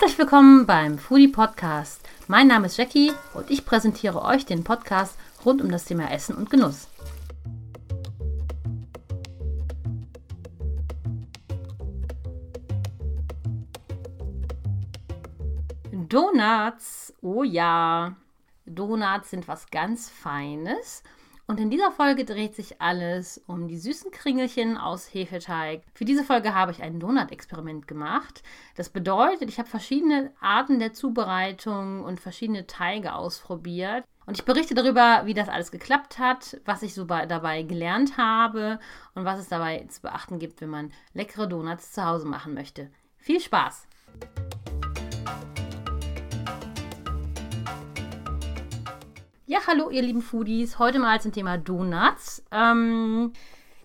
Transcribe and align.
Herzlich 0.00 0.18
willkommen 0.18 0.64
beim 0.64 0.96
Foodie 0.96 1.28
Podcast. 1.28 2.08
Mein 2.26 2.46
Name 2.46 2.68
ist 2.68 2.78
Jackie 2.78 3.12
und 3.34 3.50
ich 3.50 3.66
präsentiere 3.66 4.22
euch 4.22 4.46
den 4.46 4.64
Podcast 4.64 5.14
rund 5.44 5.60
um 5.60 5.70
das 5.70 5.84
Thema 5.84 6.10
Essen 6.10 6.36
und 6.36 6.48
Genuss. 6.48 6.88
Donuts, 15.92 17.12
oh 17.20 17.42
ja, 17.42 18.16
Donuts 18.64 19.28
sind 19.28 19.48
was 19.48 19.70
ganz 19.70 20.08
Feines 20.08 21.02
und 21.50 21.58
in 21.58 21.68
dieser 21.68 21.90
Folge 21.90 22.24
dreht 22.24 22.54
sich 22.54 22.80
alles 22.80 23.42
um 23.48 23.66
die 23.66 23.76
süßen 23.76 24.12
Kringelchen 24.12 24.76
aus 24.76 25.12
Hefeteig. 25.12 25.82
Für 25.94 26.04
diese 26.04 26.22
Folge 26.22 26.54
habe 26.54 26.70
ich 26.70 26.80
ein 26.80 27.00
Donut-Experiment 27.00 27.88
gemacht. 27.88 28.44
Das 28.76 28.88
bedeutet, 28.88 29.48
ich 29.48 29.58
habe 29.58 29.68
verschiedene 29.68 30.30
Arten 30.40 30.78
der 30.78 30.92
Zubereitung 30.92 32.04
und 32.04 32.20
verschiedene 32.20 32.68
Teige 32.68 33.14
ausprobiert. 33.14 34.04
Und 34.26 34.38
ich 34.38 34.44
berichte 34.44 34.74
darüber, 34.74 35.22
wie 35.24 35.34
das 35.34 35.48
alles 35.48 35.72
geklappt 35.72 36.20
hat, 36.20 36.60
was 36.66 36.84
ich 36.84 36.94
so 36.94 37.04
dabei 37.04 37.64
gelernt 37.64 38.16
habe 38.16 38.78
und 39.16 39.24
was 39.24 39.40
es 39.40 39.48
dabei 39.48 39.84
zu 39.88 40.02
beachten 40.02 40.38
gibt, 40.38 40.60
wenn 40.60 40.70
man 40.70 40.92
leckere 41.14 41.48
Donuts 41.48 41.90
zu 41.90 42.06
Hause 42.06 42.28
machen 42.28 42.54
möchte. 42.54 42.92
Viel 43.16 43.40
Spaß! 43.40 43.88
Ja, 49.52 49.58
hallo 49.66 49.90
ihr 49.90 50.02
lieben 50.02 50.22
Foodies. 50.22 50.78
Heute 50.78 51.00
mal 51.00 51.20
zum 51.20 51.32
Thema 51.32 51.58
Donuts. 51.58 52.44
Ähm, 52.52 53.32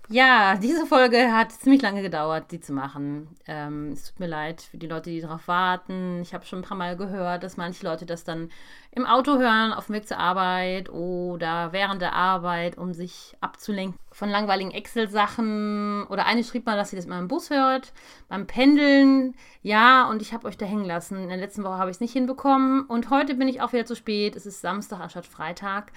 ja, 0.09 0.55
diese 0.57 0.85
Folge 0.85 1.31
hat 1.31 1.51
ziemlich 1.51 1.81
lange 1.81 2.01
gedauert, 2.01 2.51
die 2.51 2.59
zu 2.59 2.73
machen. 2.73 3.27
Ähm, 3.47 3.91
es 3.93 4.05
tut 4.05 4.19
mir 4.19 4.27
leid 4.27 4.61
für 4.61 4.77
die 4.77 4.87
Leute, 4.87 5.09
die 5.09 5.21
darauf 5.21 5.47
warten. 5.47 6.21
Ich 6.21 6.33
habe 6.33 6.45
schon 6.45 6.59
ein 6.59 6.65
paar 6.65 6.77
Mal 6.77 6.95
gehört, 6.95 7.43
dass 7.43 7.57
manche 7.57 7.85
Leute 7.85 8.05
das 8.05 8.23
dann 8.23 8.49
im 8.91 9.05
Auto 9.05 9.37
hören, 9.39 9.73
auf 9.73 9.87
dem 9.87 9.95
Weg 9.95 10.07
zur 10.07 10.19
Arbeit 10.19 10.89
oder 10.89 11.73
während 11.73 12.01
der 12.01 12.13
Arbeit, 12.13 12.77
um 12.77 12.93
sich 12.93 13.35
abzulenken 13.41 13.99
von 14.11 14.29
langweiligen 14.29 14.71
Excel-Sachen. 14.71 16.05
Oder 16.07 16.25
eine 16.27 16.43
schrieb 16.43 16.65
mal, 16.65 16.77
dass 16.77 16.91
sie 16.91 16.95
das 16.95 17.07
mal 17.07 17.19
im 17.19 17.27
Bus 17.27 17.49
hört, 17.49 17.91
beim 18.29 18.45
Pendeln. 18.45 19.35
Ja, 19.63 20.07
und 20.09 20.21
ich 20.21 20.33
habe 20.33 20.47
euch 20.47 20.57
da 20.57 20.65
hängen 20.65 20.85
lassen. 20.85 21.17
In 21.17 21.29
der 21.29 21.37
letzten 21.37 21.63
Woche 21.63 21.77
habe 21.77 21.89
ich 21.89 21.97
es 21.97 22.01
nicht 22.01 22.13
hinbekommen. 22.13 22.85
Und 22.85 23.09
heute 23.09 23.33
bin 23.33 23.47
ich 23.47 23.61
auch 23.61 23.73
wieder 23.73 23.85
zu 23.85 23.95
spät. 23.95 24.35
Es 24.35 24.45
ist 24.45 24.61
Samstag 24.61 24.99
anstatt 24.99 25.25
Freitag. 25.25 25.91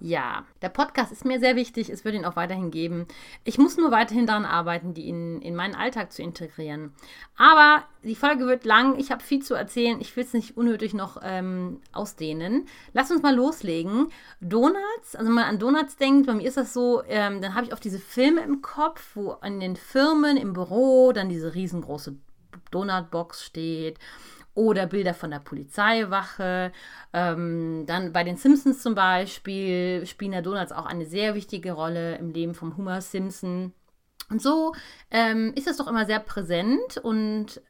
Ja, 0.00 0.44
der 0.62 0.68
Podcast 0.68 1.10
ist 1.10 1.24
mir 1.24 1.40
sehr 1.40 1.56
wichtig. 1.56 1.90
Es 1.90 2.04
wird 2.04 2.14
ihn 2.14 2.24
auch 2.24 2.36
weiterhin 2.36 2.70
geben. 2.70 3.08
Ich 3.42 3.58
muss 3.58 3.76
nur 3.76 3.90
weiterhin 3.90 4.26
daran 4.26 4.44
arbeiten, 4.44 4.94
die 4.94 5.08
in, 5.08 5.42
in 5.42 5.56
meinen 5.56 5.74
Alltag 5.74 6.12
zu 6.12 6.22
integrieren. 6.22 6.92
Aber 7.36 7.82
die 8.04 8.14
Folge 8.14 8.46
wird 8.46 8.64
lang. 8.64 8.96
Ich 9.00 9.10
habe 9.10 9.24
viel 9.24 9.42
zu 9.42 9.54
erzählen. 9.54 10.00
Ich 10.00 10.16
will 10.16 10.22
es 10.22 10.32
nicht 10.34 10.56
unnötig 10.56 10.94
noch 10.94 11.20
ähm, 11.24 11.80
ausdehnen. 11.92 12.66
Lass 12.92 13.10
uns 13.10 13.22
mal 13.22 13.34
loslegen. 13.34 14.06
Donuts, 14.40 15.16
also 15.16 15.26
wenn 15.26 15.34
man 15.34 15.44
an 15.44 15.58
Donuts 15.58 15.96
denkt, 15.96 16.28
bei 16.28 16.34
mir 16.34 16.46
ist 16.46 16.56
das 16.56 16.72
so, 16.72 17.02
ähm, 17.08 17.42
dann 17.42 17.54
habe 17.56 17.66
ich 17.66 17.72
oft 17.72 17.82
diese 17.82 17.98
Filme 17.98 18.42
im 18.42 18.62
Kopf, 18.62 19.16
wo 19.16 19.32
an 19.32 19.58
den 19.58 19.74
Firmen 19.74 20.36
im 20.36 20.52
Büro 20.52 21.10
dann 21.10 21.28
diese 21.28 21.56
riesengroße 21.56 22.14
Donutbox 22.70 23.44
steht 23.44 23.98
oder 24.58 24.86
Bilder 24.86 25.14
von 25.14 25.30
der 25.30 25.38
Polizeiwache. 25.38 26.72
Ähm, 27.12 27.84
dann 27.86 28.12
bei 28.12 28.24
den 28.24 28.36
Simpsons 28.36 28.82
zum 28.82 28.96
Beispiel 28.96 30.04
spielen 30.04 30.32
der 30.32 30.42
Donuts 30.42 30.72
auch 30.72 30.84
eine 30.84 31.06
sehr 31.06 31.36
wichtige 31.36 31.72
Rolle 31.72 32.16
im 32.16 32.32
Leben 32.32 32.54
von 32.54 32.76
Homer 32.76 33.00
Simpson. 33.00 33.72
Und 34.28 34.42
so 34.42 34.74
ähm, 35.12 35.52
ist 35.54 35.68
das 35.68 35.76
doch 35.76 35.86
immer 35.86 36.06
sehr 36.06 36.18
präsent 36.18 36.98
und 37.02 37.62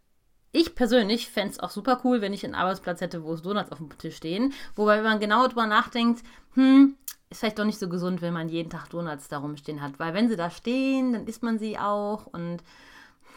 ich 0.50 0.75
persönlich 0.75 1.28
fände 1.28 1.50
es 1.50 1.61
auch 1.61 1.70
super 1.70 2.00
cool, 2.05 2.22
wenn 2.22 2.33
ich 2.33 2.42
einen 2.42 2.55
Arbeitsplatz 2.55 3.03
hätte, 3.03 3.22
wo 3.22 3.34
es 3.34 3.42
Donuts 3.42 3.70
auf 3.70 3.78
dem 3.78 3.97
Tisch 3.98 4.16
stehen. 4.16 4.55
Wobei, 4.75 4.97
wenn 4.97 5.05
man 5.05 5.20
genau 5.20 5.47
drüber 5.47 5.66
nachdenkt, 5.66 6.22
hm, 6.55 6.97
ist 7.28 7.41
vielleicht 7.41 7.59
doch 7.59 7.66
nicht 7.66 7.78
so 7.78 7.91
gesund, 7.91 8.22
wenn 8.22 8.33
man 8.33 8.48
jeden 8.48 8.70
Tag 8.70 8.89
Donuts 8.89 9.28
da 9.28 9.38
rumstehen 9.38 9.82
hat. 9.82 9.99
Weil 9.99 10.15
wenn 10.15 10.31
sie 10.31 10.37
da 10.37 10.49
stehen, 10.49 11.12
dann 11.12 11.26
isst 11.26 11.43
man 11.43 11.59
sie 11.59 11.78
auch 11.78 12.26
und 12.26 12.62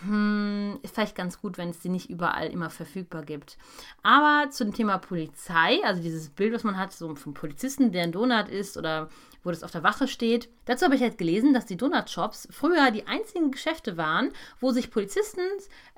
hm, 0.06 0.80
ist 0.82 0.96
vielleicht 0.96 1.16
ganz 1.16 1.42
gut, 1.42 1.58
wenn 1.58 1.70
es 1.70 1.82
sie 1.82 1.90
nicht 1.90 2.10
überall 2.10 2.48
immer 2.48 2.70
verfügbar 2.70 3.24
gibt. 3.24 3.58
Aber 4.04 4.50
zum 4.50 4.74
Thema 4.74 4.98
Polizei, 4.98 5.80
also 5.84 6.02
dieses 6.02 6.30
Bild, 6.30 6.54
was 6.54 6.64
man 6.64 6.78
hat, 6.78 6.94
so 6.94 7.14
vom 7.16 7.34
Polizisten, 7.34 7.92
der 7.92 8.04
ein 8.04 8.12
Donut 8.12 8.50
ist 8.50 8.78
oder 8.78 9.10
wo 9.44 9.50
das 9.50 9.64
auf 9.64 9.72
der 9.72 9.84
Wache 9.84 10.08
steht. 10.08 10.50
Dazu 10.66 10.86
habe 10.86 10.96
ich 10.96 11.02
halt 11.02 11.18
gelesen, 11.18 11.54
dass 11.54 11.66
die 11.66 11.78
Donut-Shops 11.78 12.48
früher 12.52 12.92
die 12.92 13.08
einzigen 13.08 13.52
Geschäfte 13.52 13.98
waren, 13.98 14.32
wo 14.60 14.72
sich 14.72 14.92
Polizisten 14.92 15.42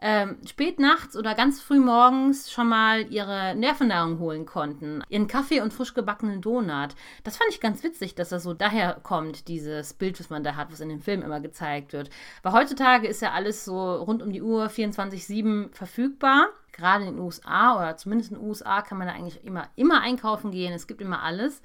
ähm, 0.02 0.38
spät 0.48 0.80
nachts 0.80 1.18
oder 1.18 1.36
ganz 1.36 1.62
früh 1.62 1.80
morgens 1.80 2.52
schon 2.52 2.70
mal 2.70 3.12
ihre 3.12 3.56
Nervennahrung 3.56 4.20
holen 4.20 4.46
konnten. 4.46 5.04
Ihren 5.10 5.28
Kaffee 5.28 5.62
und 5.62 5.74
frisch 5.74 5.94
gebackenen 5.94 6.42
Donut. 6.42 6.96
Das 7.24 7.38
fand 7.38 7.50
ich 7.52 7.60
ganz 7.60 7.84
witzig, 7.84 8.16
dass 8.16 8.30
das 8.30 8.44
so 8.44 8.54
daher 8.54 9.00
kommt, 9.04 9.48
dieses 9.48 9.94
Bild, 9.94 10.20
was 10.20 10.30
man 10.30 10.44
da 10.44 10.56
hat, 10.56 10.72
was 10.72 10.80
in 10.80 10.90
den 10.90 11.02
Filmen 11.02 11.24
immer 11.24 11.40
gezeigt 11.40 11.94
wird. 11.94 12.10
Weil 12.42 12.54
heutzutage 12.54 13.08
ist 13.08 13.22
ja 13.22 13.32
alles 13.32 13.66
so 13.66 13.96
rund 13.96 14.22
um 14.22 14.32
die 14.32 14.42
Uhr 14.42 14.68
24-7 14.68 15.74
verfügbar 15.74 16.50
gerade 16.74 17.06
in 17.06 17.16
den 17.16 17.24
USA 17.24 17.78
oder 17.78 17.96
zumindest 17.98 18.32
in 18.32 18.38
den 18.38 18.48
USA 18.48 18.82
kann 18.82 18.98
man 18.98 19.08
da 19.08 19.14
eigentlich 19.14 19.44
immer, 19.46 19.70
immer 19.76 20.02
einkaufen 20.02 20.52
gehen. 20.52 20.74
Es 20.74 20.88
gibt 20.88 21.02
immer 21.02 21.22
alles. 21.22 21.62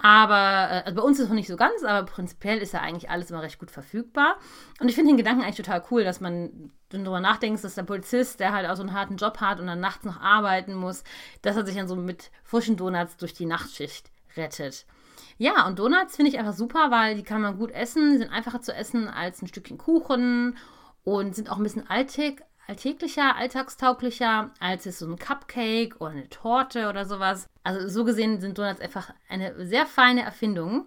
Aber 0.00 0.70
äh, 0.70 0.82
also 0.84 0.94
bei 0.94 1.02
uns 1.02 1.18
ist 1.18 1.24
es 1.24 1.28
noch 1.28 1.36
nicht 1.36 1.48
so 1.48 1.56
ganz, 1.56 1.82
aber 1.82 2.06
prinzipiell 2.06 2.58
ist 2.58 2.72
ja 2.72 2.80
eigentlich 2.80 3.10
alles 3.10 3.30
immer 3.30 3.42
recht 3.42 3.58
gut 3.58 3.70
verfügbar. 3.70 4.36
Und 4.80 4.88
ich 4.88 4.94
finde 4.94 5.12
den 5.12 5.16
Gedanken 5.16 5.42
eigentlich 5.42 5.56
total 5.56 5.82
cool, 5.90 6.04
dass 6.04 6.20
man 6.20 6.70
darüber 6.88 7.20
nachdenkt, 7.20 7.62
dass 7.62 7.74
der 7.74 7.82
Polizist, 7.82 8.40
der 8.40 8.52
halt 8.52 8.68
auch 8.68 8.76
so 8.76 8.82
einen 8.82 8.92
harten 8.92 9.16
Job 9.16 9.40
hat 9.40 9.60
und 9.60 9.66
dann 9.66 9.80
nachts 9.80 10.04
noch 10.04 10.20
arbeiten 10.20 10.74
muss, 10.74 11.04
dass 11.42 11.56
er 11.56 11.66
sich 11.66 11.76
dann 11.76 11.88
so 11.88 11.96
mit 11.96 12.30
frischen 12.44 12.76
Donuts 12.76 13.16
durch 13.16 13.34
die 13.34 13.46
Nachtschicht 13.46 14.10
rettet. 14.36 14.86
Ja, 15.36 15.66
und 15.66 15.78
Donuts 15.78 16.16
finde 16.16 16.30
ich 16.30 16.38
einfach 16.38 16.54
super, 16.54 16.90
weil 16.90 17.16
die 17.16 17.22
kann 17.22 17.42
man 17.42 17.58
gut 17.58 17.70
essen, 17.72 18.18
sind 18.18 18.30
einfacher 18.32 18.60
zu 18.60 18.74
essen 18.74 19.08
als 19.08 19.42
ein 19.42 19.48
Stückchen 19.48 19.78
Kuchen 19.78 20.56
und 21.04 21.34
sind 21.34 21.50
auch 21.50 21.56
ein 21.56 21.62
bisschen 21.62 21.88
alltäg, 21.88 22.42
alltäglicher, 22.68 23.36
alltagstauglicher 23.36 24.50
als 24.60 24.84
jetzt 24.84 24.98
so 24.98 25.06
ein 25.06 25.18
Cupcake 25.18 25.96
oder 25.98 26.10
eine 26.10 26.28
Torte 26.28 26.88
oder 26.88 27.06
sowas. 27.06 27.48
Also 27.64 27.88
so 27.88 28.04
gesehen 28.04 28.40
sind 28.40 28.58
Donuts 28.58 28.80
einfach 28.80 29.10
eine 29.28 29.66
sehr 29.66 29.86
feine 29.86 30.22
Erfindung. 30.22 30.86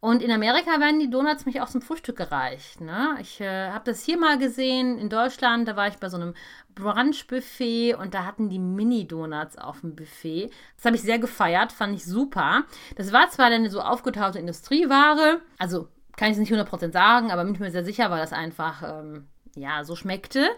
Und 0.00 0.22
in 0.22 0.32
Amerika 0.32 0.80
werden 0.80 0.98
die 0.98 1.10
Donuts 1.10 1.46
mich 1.46 1.60
auch 1.60 1.68
zum 1.68 1.82
Frühstück 1.82 2.16
gereicht. 2.16 2.80
Ne? 2.80 3.16
Ich 3.20 3.40
äh, 3.40 3.70
habe 3.70 3.84
das 3.84 4.02
hier 4.02 4.18
mal 4.18 4.38
gesehen 4.38 4.98
in 4.98 5.08
Deutschland. 5.08 5.68
Da 5.68 5.76
war 5.76 5.88
ich 5.88 5.98
bei 5.98 6.08
so 6.08 6.16
einem 6.16 6.34
Brunch-Buffet 6.74 7.94
und 7.94 8.14
da 8.14 8.24
hatten 8.24 8.48
die 8.48 8.58
Mini-Donuts 8.58 9.58
auf 9.58 9.82
dem 9.82 9.94
Buffet. 9.94 10.50
Das 10.76 10.86
habe 10.86 10.96
ich 10.96 11.02
sehr 11.02 11.18
gefeiert, 11.18 11.70
fand 11.70 11.94
ich 11.94 12.04
super. 12.04 12.64
Das 12.96 13.12
war 13.12 13.28
zwar 13.30 13.46
eine 13.46 13.70
so 13.70 13.80
aufgetaute 13.80 14.38
Industrieware, 14.38 15.40
also 15.58 15.88
kann 16.16 16.28
ich 16.28 16.32
es 16.32 16.38
nicht 16.38 16.52
100% 16.52 16.92
sagen, 16.92 17.30
aber 17.30 17.44
bin 17.44 17.54
ich 17.54 17.60
mir 17.60 17.70
sehr 17.70 17.84
sicher, 17.84 18.10
weil 18.10 18.20
das 18.20 18.32
einfach 18.32 18.82
ähm, 18.82 19.28
ja 19.54 19.84
so 19.84 19.96
schmeckte. 19.96 20.48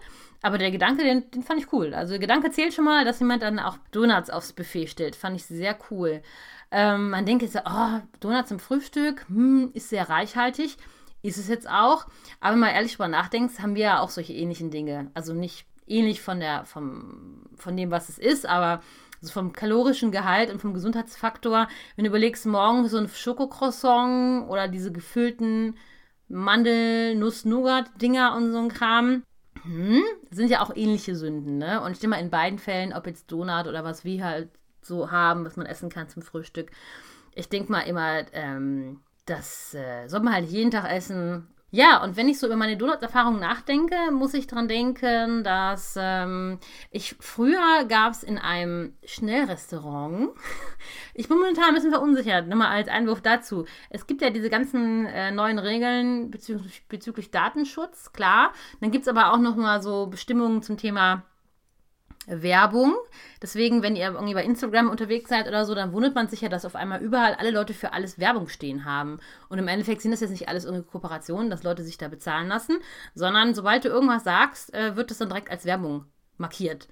Aber 0.42 0.58
der 0.58 0.72
Gedanke, 0.72 1.04
den, 1.04 1.30
den 1.30 1.42
fand 1.42 1.60
ich 1.60 1.72
cool. 1.72 1.94
Also 1.94 2.12
der 2.12 2.18
Gedanke 2.18 2.50
zählt 2.50 2.74
schon 2.74 2.84
mal, 2.84 3.04
dass 3.04 3.20
jemand 3.20 3.42
dann 3.42 3.60
auch 3.60 3.78
Donuts 3.92 4.28
aufs 4.28 4.52
Buffet 4.52 4.88
stellt. 4.88 5.16
Fand 5.16 5.36
ich 5.36 5.46
sehr 5.46 5.78
cool. 5.90 6.20
Ähm, 6.72 7.10
man 7.10 7.24
denkt 7.24 7.42
jetzt, 7.42 7.56
oh, 7.56 8.00
Donuts 8.20 8.48
zum 8.48 8.58
Frühstück, 8.58 9.24
hm, 9.28 9.70
ist 9.74 9.88
sehr 9.88 10.08
reichhaltig. 10.08 10.76
Ist 11.22 11.38
es 11.38 11.48
jetzt 11.48 11.70
auch. 11.70 12.06
Aber 12.40 12.54
wenn 12.54 12.60
man 12.60 12.74
ehrlich 12.74 12.92
drüber 12.92 13.08
nachdenkt, 13.08 13.60
haben 13.60 13.76
wir 13.76 13.82
ja 13.82 14.00
auch 14.00 14.10
solche 14.10 14.32
ähnlichen 14.32 14.70
Dinge. 14.70 15.10
Also 15.14 15.32
nicht 15.32 15.66
ähnlich 15.86 16.20
von, 16.20 16.40
der, 16.40 16.64
vom, 16.64 17.46
von 17.54 17.76
dem, 17.76 17.92
was 17.92 18.08
es 18.08 18.18
ist, 18.18 18.44
aber 18.46 18.80
also 19.20 19.32
vom 19.32 19.52
kalorischen 19.52 20.10
Gehalt 20.10 20.50
und 20.50 20.60
vom 20.60 20.74
Gesundheitsfaktor. 20.74 21.68
Wenn 21.94 22.04
du 22.04 22.08
überlegst, 22.08 22.44
morgen 22.46 22.88
so 22.88 22.98
ein 22.98 23.08
Schokocroissant 23.08 24.48
oder 24.48 24.66
diese 24.66 24.90
gefüllten 24.90 25.76
Mandel, 26.28 27.14
Nuss, 27.14 27.44
Nougat-Dinger 27.44 28.34
und 28.34 28.50
so 28.50 28.58
ein 28.58 28.68
Kram, 28.68 29.22
hm, 29.64 30.02
sind 30.30 30.50
ja 30.50 30.62
auch 30.62 30.74
ähnliche 30.74 31.16
Sünden, 31.16 31.58
ne? 31.58 31.80
Und 31.80 31.92
ich 31.92 31.98
denke 32.00 32.16
mal, 32.16 32.22
in 32.22 32.30
beiden 32.30 32.58
Fällen, 32.58 32.92
ob 32.92 33.06
jetzt 33.06 33.30
Donut 33.30 33.66
oder 33.66 33.84
was 33.84 34.04
wir 34.04 34.24
halt 34.24 34.50
so 34.80 35.10
haben, 35.10 35.44
was 35.44 35.56
man 35.56 35.66
essen 35.66 35.88
kann 35.88 36.08
zum 36.08 36.22
Frühstück, 36.22 36.70
ich 37.34 37.48
denke 37.48 37.70
mal 37.72 37.82
immer, 37.82 38.24
ähm, 38.32 39.00
das 39.26 39.74
äh, 39.74 40.08
soll 40.08 40.20
man 40.20 40.34
halt 40.34 40.48
jeden 40.48 40.70
Tag 40.70 40.90
essen 40.90 41.46
ja, 41.74 42.04
und 42.04 42.18
wenn 42.18 42.28
ich 42.28 42.38
so 42.38 42.46
über 42.46 42.56
meine 42.56 42.76
Donut-Erfahrung 42.76 43.40
nachdenke, 43.40 43.96
muss 44.12 44.34
ich 44.34 44.46
daran 44.46 44.68
denken, 44.68 45.42
dass 45.42 45.94
ähm, 45.98 46.58
ich 46.90 47.16
früher 47.18 47.86
gab 47.88 48.12
es 48.12 48.22
in 48.22 48.36
einem 48.36 48.92
Schnellrestaurant, 49.06 50.28
ich 51.14 51.28
bin 51.28 51.38
momentan 51.38 51.68
ein 51.68 51.74
bisschen 51.74 51.90
verunsichert, 51.90 52.46
nochmal 52.46 52.68
als 52.68 52.88
Einwurf 52.88 53.22
dazu. 53.22 53.64
Es 53.88 54.06
gibt 54.06 54.20
ja 54.20 54.28
diese 54.28 54.50
ganzen 54.50 55.06
äh, 55.06 55.30
neuen 55.30 55.58
Regeln 55.58 56.30
bezüglich, 56.30 56.86
bezüglich 56.88 57.30
Datenschutz, 57.30 58.12
klar. 58.12 58.52
Dann 58.82 58.90
gibt 58.90 59.04
es 59.04 59.08
aber 59.08 59.32
auch 59.32 59.38
noch 59.38 59.56
mal 59.56 59.80
so 59.80 60.08
Bestimmungen 60.08 60.60
zum 60.60 60.76
Thema 60.76 61.22
Werbung. 62.26 62.94
Deswegen, 63.40 63.82
wenn 63.82 63.96
ihr 63.96 64.06
irgendwie 64.06 64.34
bei 64.34 64.44
Instagram 64.44 64.90
unterwegs 64.90 65.28
seid 65.28 65.48
oder 65.48 65.64
so, 65.64 65.74
dann 65.74 65.92
wundert 65.92 66.14
man 66.14 66.28
sich 66.28 66.40
ja, 66.40 66.48
dass 66.48 66.64
auf 66.64 66.76
einmal 66.76 67.02
überall 67.02 67.34
alle 67.34 67.50
Leute 67.50 67.74
für 67.74 67.92
alles 67.92 68.18
Werbung 68.18 68.48
stehen 68.48 68.84
haben. 68.84 69.18
Und 69.48 69.58
im 69.58 69.68
Endeffekt 69.68 70.02
sind 70.02 70.12
das 70.12 70.20
jetzt 70.20 70.30
nicht 70.30 70.48
alles 70.48 70.64
irgendwie 70.64 70.88
Kooperationen, 70.88 71.50
dass 71.50 71.64
Leute 71.64 71.82
sich 71.82 71.98
da 71.98 72.08
bezahlen 72.08 72.48
lassen, 72.48 72.78
sondern 73.14 73.54
sobald 73.54 73.84
du 73.84 73.88
irgendwas 73.88 74.24
sagst, 74.24 74.72
äh, 74.74 74.96
wird 74.96 75.10
das 75.10 75.18
dann 75.18 75.28
direkt 75.28 75.50
als 75.50 75.64
Werbung 75.64 76.06
markiert. 76.38 76.88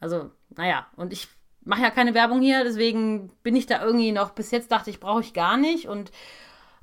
Also, 0.00 0.30
naja, 0.56 0.86
und 0.96 1.12
ich 1.12 1.28
mache 1.64 1.82
ja 1.82 1.90
keine 1.90 2.14
Werbung 2.14 2.40
hier, 2.40 2.64
deswegen 2.64 3.32
bin 3.42 3.56
ich 3.56 3.66
da 3.66 3.82
irgendwie 3.84 4.12
noch, 4.12 4.30
bis 4.30 4.50
jetzt 4.50 4.70
dachte 4.70 4.90
ich, 4.90 5.00
brauche 5.00 5.20
ich 5.20 5.34
gar 5.34 5.56
nicht. 5.56 5.88
Und 5.88 6.12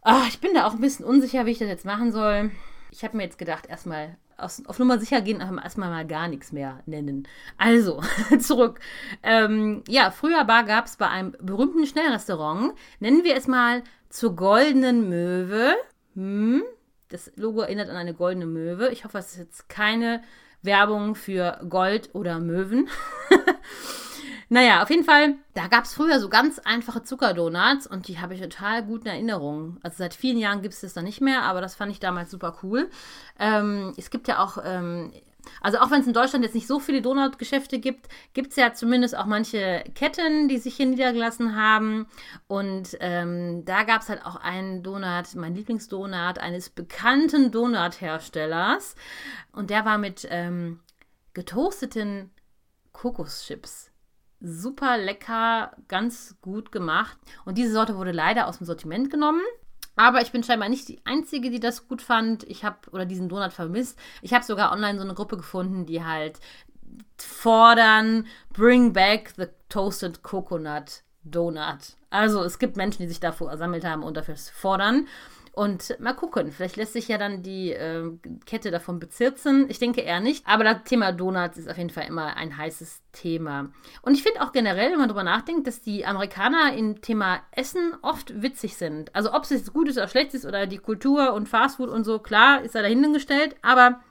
ach, 0.01 0.27
ich 0.27 0.39
bin 0.39 0.53
da 0.53 0.67
auch 0.67 0.73
ein 0.73 0.81
bisschen 0.81 1.05
unsicher, 1.05 1.45
wie 1.45 1.51
ich 1.51 1.59
das 1.59 1.69
jetzt 1.69 1.85
machen 1.85 2.11
soll. 2.11 2.51
Ich 2.91 3.03
habe 3.03 3.17
mir 3.17 3.23
jetzt 3.23 3.37
gedacht, 3.37 3.67
erstmal 3.67 4.17
aus, 4.37 4.63
auf 4.65 4.79
Nummer 4.79 4.99
sicher 4.99 5.21
gehen, 5.21 5.41
erstmal 5.41 5.89
mal 5.89 6.05
gar 6.05 6.27
nichts 6.27 6.51
mehr 6.51 6.81
nennen. 6.85 7.27
Also, 7.57 8.01
zurück. 8.39 8.79
Ähm, 9.23 9.83
ja, 9.87 10.11
früher 10.11 10.45
gab 10.45 10.85
es 10.85 10.97
bei 10.97 11.07
einem 11.07 11.35
berühmten 11.39 11.85
Schnellrestaurant, 11.85 12.73
nennen 12.99 13.23
wir 13.23 13.35
es 13.35 13.47
mal 13.47 13.83
zur 14.09 14.35
goldenen 14.35 15.09
Möwe. 15.09 15.75
Hm, 16.15 16.63
das 17.09 17.31
Logo 17.35 17.61
erinnert 17.61 17.89
an 17.89 17.97
eine 17.97 18.13
goldene 18.13 18.45
Möwe. 18.45 18.89
Ich 18.89 19.05
hoffe, 19.05 19.17
es 19.17 19.33
ist 19.33 19.37
jetzt 19.37 19.69
keine 19.69 20.21
Werbung 20.61 21.15
für 21.15 21.59
Gold 21.69 22.09
oder 22.13 22.39
Möwen. 22.39 22.89
naja, 24.49 24.83
auf 24.83 24.89
jeden 24.89 25.03
Fall, 25.03 25.35
da 25.53 25.67
gab 25.67 25.85
es 25.85 25.93
früher 25.93 26.19
so 26.19 26.29
ganz 26.29 26.59
einfache 26.59 27.03
Zuckerdonuts 27.03 27.87
und 27.87 28.07
die 28.07 28.19
habe 28.19 28.33
ich 28.33 28.41
total 28.41 28.83
gut 28.83 29.01
in 29.01 29.07
Erinnerung. 29.07 29.77
Also 29.81 29.97
seit 29.97 30.13
vielen 30.13 30.37
Jahren 30.37 30.61
gibt 30.61 30.73
es 30.73 30.81
das 30.81 30.93
da 30.93 31.01
nicht 31.01 31.21
mehr, 31.21 31.43
aber 31.43 31.61
das 31.61 31.75
fand 31.75 31.91
ich 31.91 31.99
damals 31.99 32.31
super 32.31 32.57
cool. 32.63 32.89
Ähm, 33.39 33.93
es 33.97 34.09
gibt 34.09 34.27
ja 34.27 34.43
auch 34.43 34.57
ähm, 34.63 35.11
also 35.61 35.79
auch 35.79 35.91
wenn 35.91 36.01
es 36.01 36.07
in 36.07 36.13
Deutschland 36.13 36.43
jetzt 36.43 36.55
nicht 36.55 36.67
so 36.67 36.79
viele 36.79 37.01
Donutgeschäfte 37.01 37.79
gibt, 37.79 38.07
gibt 38.33 38.51
es 38.51 38.55
ja 38.55 38.73
zumindest 38.73 39.17
auch 39.17 39.25
manche 39.25 39.83
Ketten, 39.93 40.47
die 40.47 40.57
sich 40.57 40.75
hier 40.75 40.85
niedergelassen 40.85 41.55
haben. 41.55 42.07
Und 42.47 42.97
ähm, 42.99 43.63
da 43.65 43.83
gab 43.83 44.01
es 44.01 44.09
halt 44.09 44.25
auch 44.25 44.35
einen 44.35 44.83
Donut, 44.83 45.35
mein 45.35 45.55
Lieblingsdonut 45.55 46.39
eines 46.39 46.69
bekannten 46.69 47.51
Donutherstellers. 47.51 48.95
Und 49.51 49.69
der 49.69 49.85
war 49.85 49.97
mit 49.97 50.27
ähm, 50.29 50.79
getoasteten 51.33 52.31
Kokoschips. 52.91 53.91
Super 54.47 54.99
lecker, 54.99 55.71
ganz 55.87 56.35
gut 56.41 56.71
gemacht. 56.71 57.17
Und 57.45 57.57
diese 57.57 57.73
Sorte 57.73 57.97
wurde 57.97 58.11
leider 58.11 58.47
aus 58.47 58.59
dem 58.59 58.67
Sortiment 58.67 59.09
genommen. 59.09 59.41
Aber 59.95 60.21
ich 60.21 60.31
bin 60.31 60.43
scheinbar 60.43 60.69
nicht 60.69 60.87
die 60.87 60.99
Einzige, 61.05 61.49
die 61.49 61.59
das 61.59 61.87
gut 61.87 62.01
fand. 62.01 62.43
Ich 62.43 62.63
habe 62.63 62.77
oder 62.91 63.05
diesen 63.05 63.27
Donut 63.27 63.53
vermisst. 63.53 63.97
Ich 64.21 64.33
habe 64.33 64.43
sogar 64.43 64.71
online 64.71 64.99
so 64.99 65.03
eine 65.03 65.15
Gruppe 65.15 65.37
gefunden, 65.37 65.85
die 65.85 66.03
halt 66.03 66.39
fordern, 67.17 68.27
bring 68.53 68.93
back 68.93 69.33
the 69.35 69.47
toasted 69.69 70.21
coconut 70.21 71.01
donut. 71.23 71.95
Also 72.09 72.43
es 72.43 72.59
gibt 72.59 72.77
Menschen, 72.77 73.01
die 73.01 73.07
sich 73.07 73.19
dafür 73.19 73.49
ersammelt 73.49 73.83
haben 73.83 74.03
und 74.03 74.15
dafür 74.15 74.35
fordern. 74.35 75.07
Und 75.55 75.97
mal 76.01 76.13
gucken, 76.13 76.51
vielleicht 76.51 76.75
lässt 76.75 76.91
sich 76.91 77.07
ja 77.07 77.17
dann 77.17 77.41
die 77.41 77.71
äh, 77.71 78.11
Kette 78.45 78.71
davon 78.71 78.99
bezirzen. 78.99 79.67
Ich 79.69 79.79
denke 79.79 80.01
eher 80.01 80.19
nicht. 80.19 80.45
Aber 80.45 80.65
das 80.65 80.83
Thema 80.83 81.13
Donuts 81.13 81.57
ist 81.57 81.69
auf 81.69 81.77
jeden 81.77 81.89
Fall 81.89 82.07
immer 82.07 82.35
ein 82.35 82.57
heißes 82.57 83.01
Thema. 83.13 83.71
Und 84.01 84.15
ich 84.15 84.23
finde 84.23 84.41
auch 84.41 84.51
generell, 84.51 84.91
wenn 84.91 84.99
man 84.99 85.07
darüber 85.07 85.23
nachdenkt, 85.23 85.65
dass 85.65 85.81
die 85.81 86.05
Amerikaner 86.05 86.75
im 86.75 86.99
Thema 86.99 87.39
Essen 87.51 87.93
oft 88.01 88.41
witzig 88.41 88.75
sind. 88.75 89.15
Also 89.15 89.33
ob 89.33 89.43
es 89.43 89.51
jetzt 89.51 89.71
gut 89.71 89.87
ist 89.87 89.95
oder 89.97 90.09
schlecht 90.09 90.33
ist 90.33 90.45
oder 90.45 90.67
die 90.67 90.77
Kultur 90.77 91.31
und 91.31 91.47
Fastfood 91.47 91.89
und 91.89 92.03
so, 92.03 92.19
klar, 92.19 92.61
ist 92.61 92.75
da 92.75 92.81
dahinten 92.81 93.13
gestellt. 93.13 93.55
Aber 93.61 94.01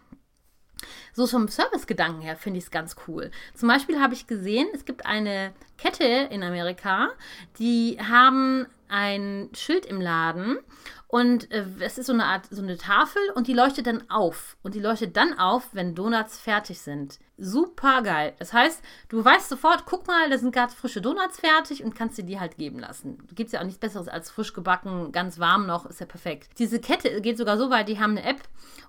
so 1.15 1.27
vom 1.27 1.49
Servicegedanken 1.49 2.21
her 2.21 2.37
finde 2.37 2.59
ich 2.59 2.65
es 2.65 2.71
ganz 2.71 2.97
cool. 3.09 3.31
Zum 3.55 3.69
Beispiel 3.69 4.01
habe 4.01 4.15
ich 4.15 4.27
gesehen, 4.27 4.67
es 4.75 4.85
gibt 4.85 5.07
eine 5.07 5.53
Kette 5.79 6.05
in 6.05 6.43
Amerika, 6.43 7.09
die 7.59 7.99
haben 7.99 8.67
ein 8.89 9.49
Schild 9.55 9.87
im 9.87 10.01
Laden 10.01 10.59
und 11.15 11.53
äh, 11.53 11.65
es 11.79 11.97
ist 11.97 12.07
so 12.07 12.13
eine 12.13 12.25
Art, 12.25 12.47
so 12.51 12.61
eine 12.61 12.77
Tafel 12.77 13.23
und 13.37 13.47
die 13.47 13.53
leuchtet 13.53 13.87
dann 13.87 14.11
auf. 14.11 14.57
Und 14.65 14.75
die 14.75 14.81
leuchtet 14.81 15.17
dann 15.17 15.39
auf, 15.39 15.69
wenn 15.71 15.95
Donuts 15.95 16.41
fertig 16.41 16.81
sind. 16.81 17.21
Super 17.39 18.03
geil. 18.03 18.33
Das 18.41 18.53
heißt, 18.53 18.83
du 19.11 19.25
weißt 19.25 19.49
sofort, 19.49 19.85
guck 19.87 20.09
mal, 20.09 20.29
da 20.29 20.39
sind 20.39 20.53
gerade 20.53 20.73
frische 20.73 21.01
Donuts 21.01 21.39
fertig 21.39 21.85
und 21.85 21.95
kannst 21.95 22.19
dir 22.19 22.25
die 22.25 22.41
halt 22.41 22.57
geben 22.57 22.81
lassen. 22.81 23.29
Gibt 23.33 23.47
es 23.47 23.53
ja 23.53 23.61
auch 23.61 23.65
nichts 23.65 23.79
Besseres 23.79 24.09
als 24.09 24.29
frisch 24.29 24.55
gebacken, 24.55 25.13
ganz 25.13 25.39
warm 25.39 25.67
noch, 25.67 25.87
ist 25.87 26.01
ja 26.01 26.07
perfekt. 26.07 26.59
Diese 26.59 26.81
Kette 26.81 27.21
geht 27.21 27.39
sogar 27.39 27.59
so 27.59 27.71
weit, 27.71 27.89
die 27.89 28.01
haben 28.01 28.19
eine 28.19 28.25
App. 28.25 28.41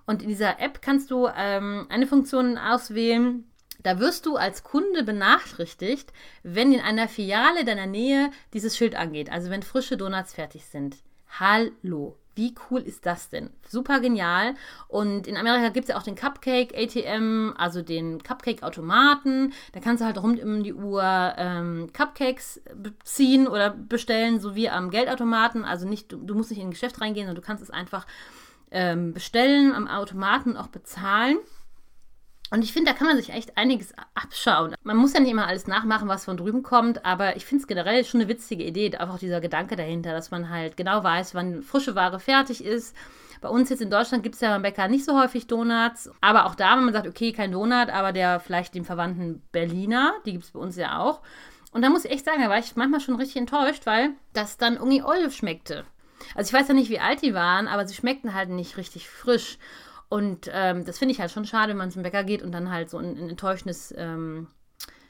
Und 0.04 0.20
in 0.20 0.28
dieser 0.28 0.58
App 0.58 0.82
kannst 0.82 1.12
du 1.12 1.28
ähm, 1.32 1.86
eine 1.90 2.08
Funktion 2.08 2.15
auswählen, 2.58 3.44
da 3.82 4.00
wirst 4.00 4.26
du 4.26 4.36
als 4.36 4.64
Kunde 4.64 5.04
benachrichtigt, 5.04 6.12
wenn 6.42 6.72
in 6.72 6.80
einer 6.80 7.08
Filiale 7.08 7.64
deiner 7.64 7.86
Nähe 7.86 8.30
dieses 8.52 8.76
Schild 8.76 8.96
angeht, 8.96 9.30
also 9.30 9.50
wenn 9.50 9.62
frische 9.62 9.96
Donuts 9.96 10.34
fertig 10.34 10.66
sind. 10.66 10.96
Hallo. 11.38 12.16
Wie 12.34 12.54
cool 12.70 12.80
ist 12.82 13.06
das 13.06 13.30
denn? 13.30 13.48
Super 13.66 13.98
genial. 14.00 14.54
Und 14.88 15.26
in 15.26 15.38
Amerika 15.38 15.70
gibt 15.70 15.84
es 15.84 15.88
ja 15.88 15.96
auch 15.96 16.02
den 16.02 16.16
Cupcake 16.16 16.74
ATM, 16.76 17.54
also 17.56 17.80
den 17.80 18.22
Cupcake-Automaten. 18.22 19.54
Da 19.72 19.80
kannst 19.80 20.02
du 20.02 20.04
halt 20.04 20.22
rund 20.22 20.42
um 20.42 20.62
die 20.62 20.74
Uhr 20.74 21.02
ähm, 21.38 21.90
Cupcakes 21.94 22.60
ziehen 23.04 23.48
oder 23.48 23.70
bestellen, 23.70 24.38
so 24.38 24.54
wie 24.54 24.68
am 24.68 24.90
Geldautomaten. 24.90 25.64
Also 25.64 25.88
nicht, 25.88 26.12
du, 26.12 26.18
du 26.18 26.34
musst 26.34 26.50
nicht 26.50 26.60
in 26.60 26.66
ein 26.66 26.72
Geschäft 26.72 27.00
reingehen, 27.00 27.26
sondern 27.26 27.40
du 27.40 27.46
kannst 27.46 27.62
es 27.62 27.70
einfach 27.70 28.06
ähm, 28.70 29.14
bestellen 29.14 29.72
am 29.72 29.88
Automaten 29.88 30.58
auch 30.58 30.68
bezahlen. 30.68 31.38
Und 32.50 32.62
ich 32.62 32.72
finde, 32.72 32.90
da 32.90 32.96
kann 32.96 33.08
man 33.08 33.16
sich 33.16 33.30
echt 33.30 33.56
einiges 33.56 33.92
abschauen. 34.14 34.74
Man 34.84 34.96
muss 34.96 35.12
ja 35.14 35.20
nicht 35.20 35.30
immer 35.30 35.48
alles 35.48 35.66
nachmachen, 35.66 36.08
was 36.08 36.26
von 36.26 36.36
drüben 36.36 36.62
kommt, 36.62 37.04
aber 37.04 37.36
ich 37.36 37.44
finde 37.44 37.62
es 37.62 37.66
generell 37.66 38.04
schon 38.04 38.20
eine 38.20 38.28
witzige 38.28 38.62
Idee, 38.62 38.96
einfach 38.96 39.18
dieser 39.18 39.40
Gedanke 39.40 39.74
dahinter, 39.74 40.12
dass 40.12 40.30
man 40.30 40.48
halt 40.48 40.76
genau 40.76 41.02
weiß, 41.02 41.34
wann 41.34 41.62
frische 41.62 41.96
Ware 41.96 42.20
fertig 42.20 42.64
ist. 42.64 42.94
Bei 43.40 43.48
uns 43.48 43.68
jetzt 43.68 43.82
in 43.82 43.90
Deutschland 43.90 44.22
gibt 44.22 44.36
es 44.36 44.40
ja 44.40 44.50
beim 44.50 44.62
Bäcker 44.62 44.88
nicht 44.88 45.04
so 45.04 45.18
häufig 45.20 45.46
Donuts, 45.46 46.10
aber 46.20 46.46
auch 46.46 46.54
da, 46.54 46.76
wenn 46.76 46.84
man 46.84 46.94
sagt, 46.94 47.08
okay, 47.08 47.32
kein 47.32 47.52
Donut, 47.52 47.90
aber 47.90 48.12
der 48.12 48.40
vielleicht 48.40 48.74
dem 48.74 48.84
verwandten 48.84 49.42
Berliner, 49.52 50.14
die 50.24 50.32
gibt 50.32 50.44
es 50.44 50.52
bei 50.52 50.60
uns 50.60 50.76
ja 50.76 51.00
auch. 51.00 51.22
Und 51.72 51.82
da 51.82 51.90
muss 51.90 52.04
ich 52.04 52.10
echt 52.12 52.24
sagen, 52.24 52.42
da 52.42 52.48
war 52.48 52.58
ich 52.58 52.76
manchmal 52.76 53.00
schon 53.00 53.16
richtig 53.16 53.36
enttäuscht, 53.36 53.86
weil 53.86 54.10
das 54.32 54.56
dann 54.56 54.76
irgendwie 54.76 55.02
Olive 55.02 55.32
schmeckte. 55.32 55.84
Also 56.34 56.48
ich 56.48 56.60
weiß 56.60 56.68
ja 56.68 56.74
nicht, 56.74 56.90
wie 56.90 57.00
alt 57.00 57.22
die 57.22 57.34
waren, 57.34 57.68
aber 57.68 57.86
sie 57.86 57.94
schmeckten 57.94 58.34
halt 58.34 58.48
nicht 58.48 58.76
richtig 58.76 59.08
frisch. 59.08 59.58
Und 60.08 60.50
ähm, 60.52 60.84
das 60.84 60.98
finde 60.98 61.12
ich 61.12 61.20
halt 61.20 61.30
schon 61.30 61.44
schade, 61.44 61.70
wenn 61.70 61.78
man 61.78 61.90
zum 61.90 62.02
Bäcker 62.02 62.24
geht 62.24 62.42
und 62.42 62.52
dann 62.52 62.70
halt 62.70 62.90
so 62.90 62.98
ein, 62.98 63.16
ein 63.16 63.30
enttäuschendes, 63.30 63.92
ähm, 63.96 64.48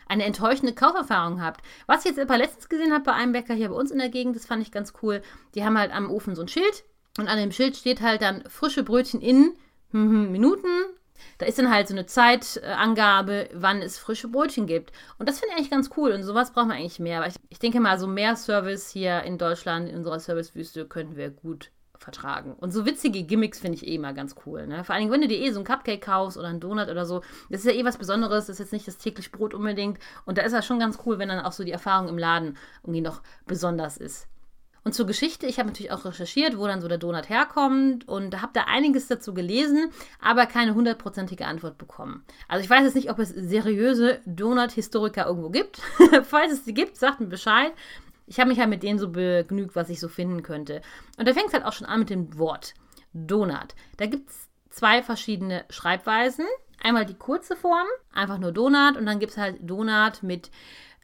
eine 0.08 0.24
enttäuschende 0.24 0.74
Kauferfahrung 0.74 1.42
habt. 1.42 1.60
Was 1.86 2.00
ich 2.00 2.16
jetzt 2.16 2.20
aber 2.20 2.38
letztens 2.38 2.68
gesehen 2.68 2.92
habe 2.92 3.04
bei 3.04 3.12
einem 3.12 3.32
Bäcker 3.32 3.54
hier 3.54 3.68
bei 3.68 3.74
uns 3.74 3.90
in 3.90 3.98
der 3.98 4.08
Gegend, 4.08 4.36
das 4.36 4.46
fand 4.46 4.62
ich 4.62 4.72
ganz 4.72 4.94
cool. 5.02 5.22
Die 5.54 5.64
haben 5.64 5.78
halt 5.78 5.92
am 5.92 6.10
Ofen 6.10 6.34
so 6.34 6.42
ein 6.42 6.48
Schild 6.48 6.84
und 7.18 7.28
an 7.28 7.38
dem 7.38 7.52
Schild 7.52 7.76
steht 7.76 8.00
halt 8.00 8.22
dann 8.22 8.44
frische 8.48 8.82
Brötchen 8.82 9.20
in 9.20 9.54
Minuten. 9.92 10.68
Da 11.38 11.46
ist 11.46 11.58
dann 11.58 11.70
halt 11.70 11.88
so 11.88 11.94
eine 11.94 12.06
Zeitangabe, 12.06 13.48
wann 13.54 13.82
es 13.82 13.98
frische 13.98 14.28
Brötchen 14.28 14.66
gibt. 14.66 14.92
Und 15.18 15.28
das 15.28 15.38
finde 15.38 15.52
ich 15.52 15.58
eigentlich 15.58 15.70
ganz 15.70 15.90
cool. 15.96 16.12
Und 16.12 16.22
sowas 16.22 16.52
brauchen 16.52 16.68
wir 16.68 16.74
eigentlich 16.74 16.98
mehr. 16.98 17.18
Aber 17.18 17.28
ich, 17.28 17.36
ich 17.48 17.58
denke 17.58 17.80
mal, 17.80 17.98
so 17.98 18.06
mehr 18.06 18.36
Service 18.36 18.90
hier 18.90 19.22
in 19.22 19.38
Deutschland, 19.38 19.88
in 19.88 19.96
unserer 19.96 20.20
Servicewüste, 20.20 20.86
könnten 20.86 21.16
wir 21.16 21.30
gut 21.30 21.70
vertragen. 22.06 22.54
Und 22.54 22.70
so 22.70 22.86
witzige 22.86 23.24
Gimmicks 23.24 23.58
finde 23.58 23.76
ich 23.76 23.86
eh 23.86 23.96
immer 23.96 24.12
ganz 24.12 24.36
cool. 24.46 24.64
Ne? 24.68 24.84
Vor 24.84 24.94
allem, 24.94 25.10
wenn 25.10 25.22
du 25.22 25.26
dir 25.26 25.40
eh 25.40 25.50
so 25.50 25.58
ein 25.58 25.64
Cupcake 25.64 26.00
kaufst 26.00 26.38
oder 26.38 26.46
einen 26.46 26.60
Donut 26.60 26.88
oder 26.88 27.04
so, 27.04 27.22
das 27.50 27.64
ist 27.64 27.66
ja 27.66 27.72
eh 27.72 27.84
was 27.84 27.98
Besonderes, 27.98 28.46
das 28.46 28.54
ist 28.54 28.60
jetzt 28.60 28.72
nicht 28.72 28.86
das 28.86 28.96
täglich 28.96 29.32
Brot 29.32 29.54
unbedingt. 29.54 29.98
Und 30.24 30.38
da 30.38 30.42
ist 30.42 30.52
das 30.52 30.64
schon 30.64 30.78
ganz 30.78 31.00
cool, 31.04 31.18
wenn 31.18 31.28
dann 31.28 31.44
auch 31.44 31.50
so 31.50 31.64
die 31.64 31.72
Erfahrung 31.72 32.08
im 32.08 32.16
Laden 32.16 32.56
irgendwie 32.84 33.00
noch 33.00 33.22
besonders 33.44 33.96
ist. 33.96 34.28
Und 34.84 34.92
zur 34.92 35.06
Geschichte, 35.06 35.48
ich 35.48 35.58
habe 35.58 35.68
natürlich 35.68 35.90
auch 35.90 36.04
recherchiert, 36.04 36.56
wo 36.56 36.64
dann 36.68 36.80
so 36.80 36.86
der 36.86 36.98
Donut 36.98 37.28
herkommt 37.28 38.06
und 38.06 38.40
habe 38.40 38.52
da 38.54 38.66
einiges 38.68 39.08
dazu 39.08 39.34
gelesen, 39.34 39.90
aber 40.20 40.46
keine 40.46 40.76
hundertprozentige 40.76 41.44
Antwort 41.44 41.76
bekommen. 41.76 42.22
Also 42.46 42.62
ich 42.62 42.70
weiß 42.70 42.84
jetzt 42.84 42.94
nicht, 42.94 43.10
ob 43.10 43.18
es 43.18 43.30
seriöse 43.30 44.20
Donut-Historiker 44.26 45.26
irgendwo 45.26 45.50
gibt. 45.50 45.80
Falls 46.22 46.52
es 46.52 46.62
die 46.62 46.72
gibt, 46.72 46.98
sagt 46.98 47.18
mir 47.18 47.26
Bescheid 47.26 47.72
ich 48.26 48.40
habe 48.40 48.48
mich 48.48 48.58
halt 48.58 48.68
mit 48.68 48.82
denen 48.82 48.98
so 48.98 49.10
begnügt, 49.10 49.76
was 49.76 49.88
ich 49.88 50.00
so 50.00 50.08
finden 50.08 50.42
könnte. 50.42 50.82
Und 51.18 51.28
da 51.28 51.32
fängt 51.32 51.48
es 51.48 51.54
halt 51.54 51.64
auch 51.64 51.72
schon 51.72 51.86
an 51.86 52.00
mit 52.00 52.10
dem 52.10 52.38
Wort 52.38 52.74
Donut. 53.12 53.74
Da 53.96 54.06
gibt 54.06 54.30
es 54.30 54.48
zwei 54.70 55.02
verschiedene 55.02 55.64
Schreibweisen. 55.70 56.46
Einmal 56.82 57.06
die 57.06 57.14
kurze 57.14 57.56
Form, 57.56 57.86
einfach 58.12 58.38
nur 58.38 58.52
Donut, 58.52 58.96
und 58.96 59.06
dann 59.06 59.18
gibt 59.18 59.32
es 59.32 59.38
halt 59.38 59.56
Donut 59.62 60.22
mit 60.22 60.50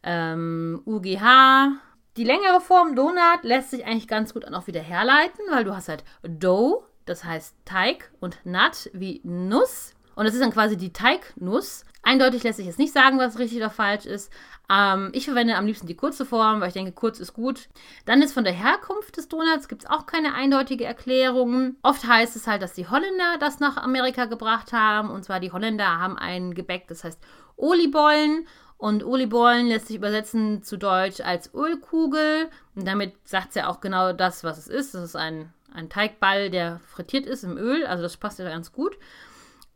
ähm, 0.03 0.83
UGH. 0.85 1.73
Die 2.17 2.25
längere 2.25 2.61
Form 2.61 2.95
Donut 2.95 3.43
lässt 3.43 3.71
sich 3.71 3.87
eigentlich 3.87 4.09
ganz 4.09 4.35
gut 4.35 4.45
auch 4.47 4.67
wieder 4.67 4.83
herleiten, 4.83 5.45
weil 5.51 5.65
du 5.65 5.75
hast 5.75 5.89
halt 5.89 6.05
Dough, 6.23 6.85
das 7.07 7.25
heißt 7.25 7.57
Teig, 7.65 8.13
und 8.21 8.45
Nut 8.45 8.91
wie 8.93 9.23
Nuss. 9.25 9.95
Und 10.15 10.27
das 10.27 10.35
ist 10.35 10.43
dann 10.43 10.53
quasi 10.53 10.77
die 10.77 10.93
Teignuss. 10.93 11.87
Eindeutig 12.03 12.43
lässt 12.43 12.57
sich 12.57 12.67
jetzt 12.67 12.81
nicht 12.81 12.93
sagen, 12.93 13.19
was 13.19 13.39
richtig 13.39 13.59
oder 13.59 13.71
falsch 13.71 14.07
ist. 14.07 14.33
Ähm, 14.69 15.11
ich 15.13 15.27
verwende 15.27 15.57
am 15.57 15.67
liebsten 15.67 15.87
die 15.87 15.97
kurze 15.97 16.27
Form, 16.27 16.61
weil 16.61 16.69
ich 16.69 16.75
denke, 16.75 16.93
kurz 16.93 17.21
ist 17.21 17.33
gut. 17.33 17.69
Dann 18.07 18.23
ist 18.23 18.33
von 18.33 18.45
der 18.45 18.53
Herkunft 18.53 19.17
des 19.17 19.29
Donuts 19.29 19.69
gibt 19.69 19.85
es 19.85 19.91
auch 19.91 20.07
keine 20.07 20.35
eindeutige 20.35 20.85
Erklärung. 20.85 21.77
Oft 21.83 22.05
heißt 22.05 22.35
es 22.35 22.47
halt, 22.49 22.63
dass 22.63 22.73
die 22.73 22.89
Holländer 22.89 23.37
das 23.39 23.61
nach 23.61 23.77
Amerika 23.77 24.25
gebracht 24.25 24.73
haben. 24.73 25.11
Und 25.11 25.25
zwar 25.25 25.39
die 25.39 25.53
Holländer 25.53 25.99
haben 25.99 26.19
ein 26.19 26.55
Gebäck, 26.55 26.89
das 26.89 27.05
heißt 27.05 27.21
Olibollen. 27.57 28.49
Und 28.79 29.05
Olibollen 29.05 29.69
lässt 29.69 29.87
sich 29.87 29.97
übersetzen 29.97 30.65
zu 30.65 30.77
Deutsch 30.77 31.21
als 31.21 31.55
Ölkugel. 31.55 32.51
Und 32.75 32.85
damit 32.85 33.15
sagt 33.23 33.51
es 33.51 33.55
ja 33.55 33.69
auch 33.69 33.81
genau 33.81 34.13
das, 34.13 34.43
was 34.43 34.59
es 34.59 34.67
ist. 34.67 34.95
Das 34.95 35.05
ist 35.05 35.15
ein, 35.15 35.53
ein 35.73 35.89
Teigball, 35.89 36.51
der 36.51 36.81
frittiert 36.81 37.27
ist 37.27 37.45
im 37.45 37.57
Öl. 37.57 37.87
Also 37.87 38.03
das 38.03 38.17
passt 38.17 38.41
ja 38.41 38.49
ganz 38.49 38.73
gut. 38.73 38.99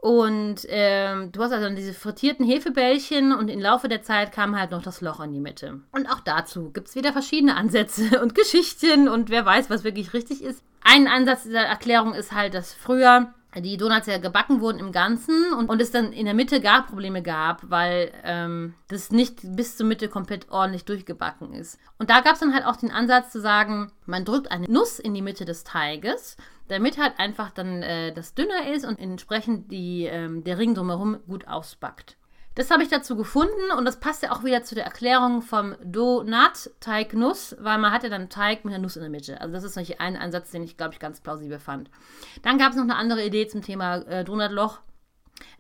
Und 0.06 0.58
ähm, 0.68 1.32
du 1.32 1.42
hast 1.42 1.50
also 1.50 1.68
diese 1.74 1.92
frittierten 1.92 2.46
Hefebällchen 2.46 3.34
und 3.34 3.48
im 3.48 3.58
Laufe 3.58 3.88
der 3.88 4.02
Zeit 4.02 4.30
kam 4.30 4.56
halt 4.56 4.70
noch 4.70 4.84
das 4.84 5.00
Loch 5.00 5.18
in 5.18 5.32
die 5.32 5.40
Mitte. 5.40 5.80
Und 5.90 6.06
auch 6.06 6.20
dazu 6.20 6.70
gibt 6.70 6.86
es 6.86 6.94
wieder 6.94 7.12
verschiedene 7.12 7.56
Ansätze 7.56 8.20
und 8.22 8.36
Geschichten 8.36 9.08
und 9.08 9.30
wer 9.30 9.44
weiß, 9.44 9.68
was 9.68 9.82
wirklich 9.82 10.14
richtig 10.14 10.44
ist. 10.44 10.62
Ein 10.84 11.08
Ansatz 11.08 11.42
dieser 11.42 11.62
Erklärung 11.62 12.14
ist 12.14 12.30
halt, 12.30 12.54
dass 12.54 12.72
früher 12.72 13.34
die 13.56 13.76
Donuts 13.76 14.06
ja 14.06 14.18
gebacken 14.18 14.60
wurden 14.60 14.78
im 14.78 14.92
Ganzen 14.92 15.52
und, 15.52 15.68
und 15.68 15.82
es 15.82 15.90
dann 15.90 16.12
in 16.12 16.26
der 16.26 16.34
Mitte 16.34 16.60
gar 16.60 16.86
Probleme 16.86 17.20
gab, 17.20 17.68
weil 17.68 18.12
ähm, 18.22 18.74
das 18.86 19.10
nicht 19.10 19.40
bis 19.42 19.76
zur 19.76 19.86
Mitte 19.86 20.08
komplett 20.08 20.50
ordentlich 20.50 20.84
durchgebacken 20.84 21.52
ist. 21.52 21.80
Und 21.98 22.10
da 22.10 22.20
gab 22.20 22.34
es 22.34 22.40
dann 22.40 22.54
halt 22.54 22.64
auch 22.64 22.76
den 22.76 22.92
Ansatz 22.92 23.32
zu 23.32 23.40
sagen, 23.40 23.90
man 24.04 24.24
drückt 24.24 24.52
eine 24.52 24.70
Nuss 24.70 25.00
in 25.00 25.14
die 25.14 25.22
Mitte 25.22 25.44
des 25.44 25.64
Teiges, 25.64 26.36
damit 26.68 26.98
halt 26.98 27.18
einfach 27.18 27.50
dann 27.50 27.82
äh, 27.82 28.12
das 28.12 28.34
dünner 28.34 28.72
ist 28.72 28.84
und 28.84 28.98
entsprechend 28.98 29.70
die, 29.70 30.04
ähm, 30.04 30.44
der 30.44 30.58
Ring 30.58 30.74
drumherum 30.74 31.18
gut 31.26 31.46
ausbackt. 31.48 32.16
Das 32.56 32.70
habe 32.70 32.82
ich 32.82 32.88
dazu 32.88 33.16
gefunden 33.16 33.70
und 33.76 33.84
das 33.84 34.00
passt 34.00 34.22
ja 34.22 34.32
auch 34.32 34.42
wieder 34.42 34.62
zu 34.62 34.74
der 34.74 34.84
Erklärung 34.84 35.42
vom 35.42 35.74
Donut 35.84 36.70
Teig 36.80 37.12
Nuss, 37.12 37.54
weil 37.60 37.76
man 37.76 37.92
hatte 37.92 38.08
dann 38.08 38.30
Teig 38.30 38.64
mit 38.64 38.72
einer 38.72 38.82
Nuss 38.82 38.96
in 38.96 39.02
der 39.02 39.10
Mitte. 39.10 39.40
Also 39.42 39.52
das 39.52 39.62
ist 39.62 39.76
natürlich 39.76 40.00
ein 40.00 40.16
Ansatz, 40.16 40.52
den 40.52 40.64
ich 40.64 40.78
glaube 40.78 40.94
ich 40.94 40.98
ganz 40.98 41.20
plausibel 41.20 41.58
fand. 41.58 41.90
Dann 42.42 42.56
gab 42.56 42.70
es 42.70 42.76
noch 42.76 42.84
eine 42.84 42.96
andere 42.96 43.26
Idee 43.26 43.46
zum 43.46 43.60
Thema 43.60 43.96
äh, 44.06 44.24
Donutloch, 44.24 44.80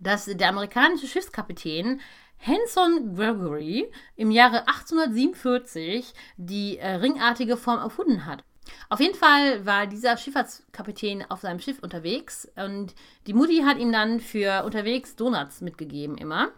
dass 0.00 0.24
der 0.24 0.48
amerikanische 0.48 1.06
Schiffskapitän 1.06 2.00
Hanson 2.40 3.14
Gregory 3.14 3.90
im 4.14 4.30
Jahre 4.30 4.66
1847 4.66 6.14
die 6.38 6.78
äh, 6.78 6.94
ringartige 6.94 7.58
Form 7.58 7.78
erfunden 7.78 8.24
hat. 8.24 8.42
Auf 8.88 9.00
jeden 9.00 9.14
Fall 9.14 9.64
war 9.66 9.86
dieser 9.86 10.16
Schifffahrtskapitän 10.16 11.24
auf 11.28 11.40
seinem 11.40 11.60
Schiff 11.60 11.78
unterwegs 11.80 12.48
und 12.56 12.94
die 13.26 13.34
Mutti 13.34 13.62
hat 13.64 13.78
ihm 13.78 13.92
dann 13.92 14.20
für 14.20 14.64
unterwegs 14.64 15.16
Donuts 15.16 15.60
mitgegeben 15.60 16.16
immer. 16.16 16.48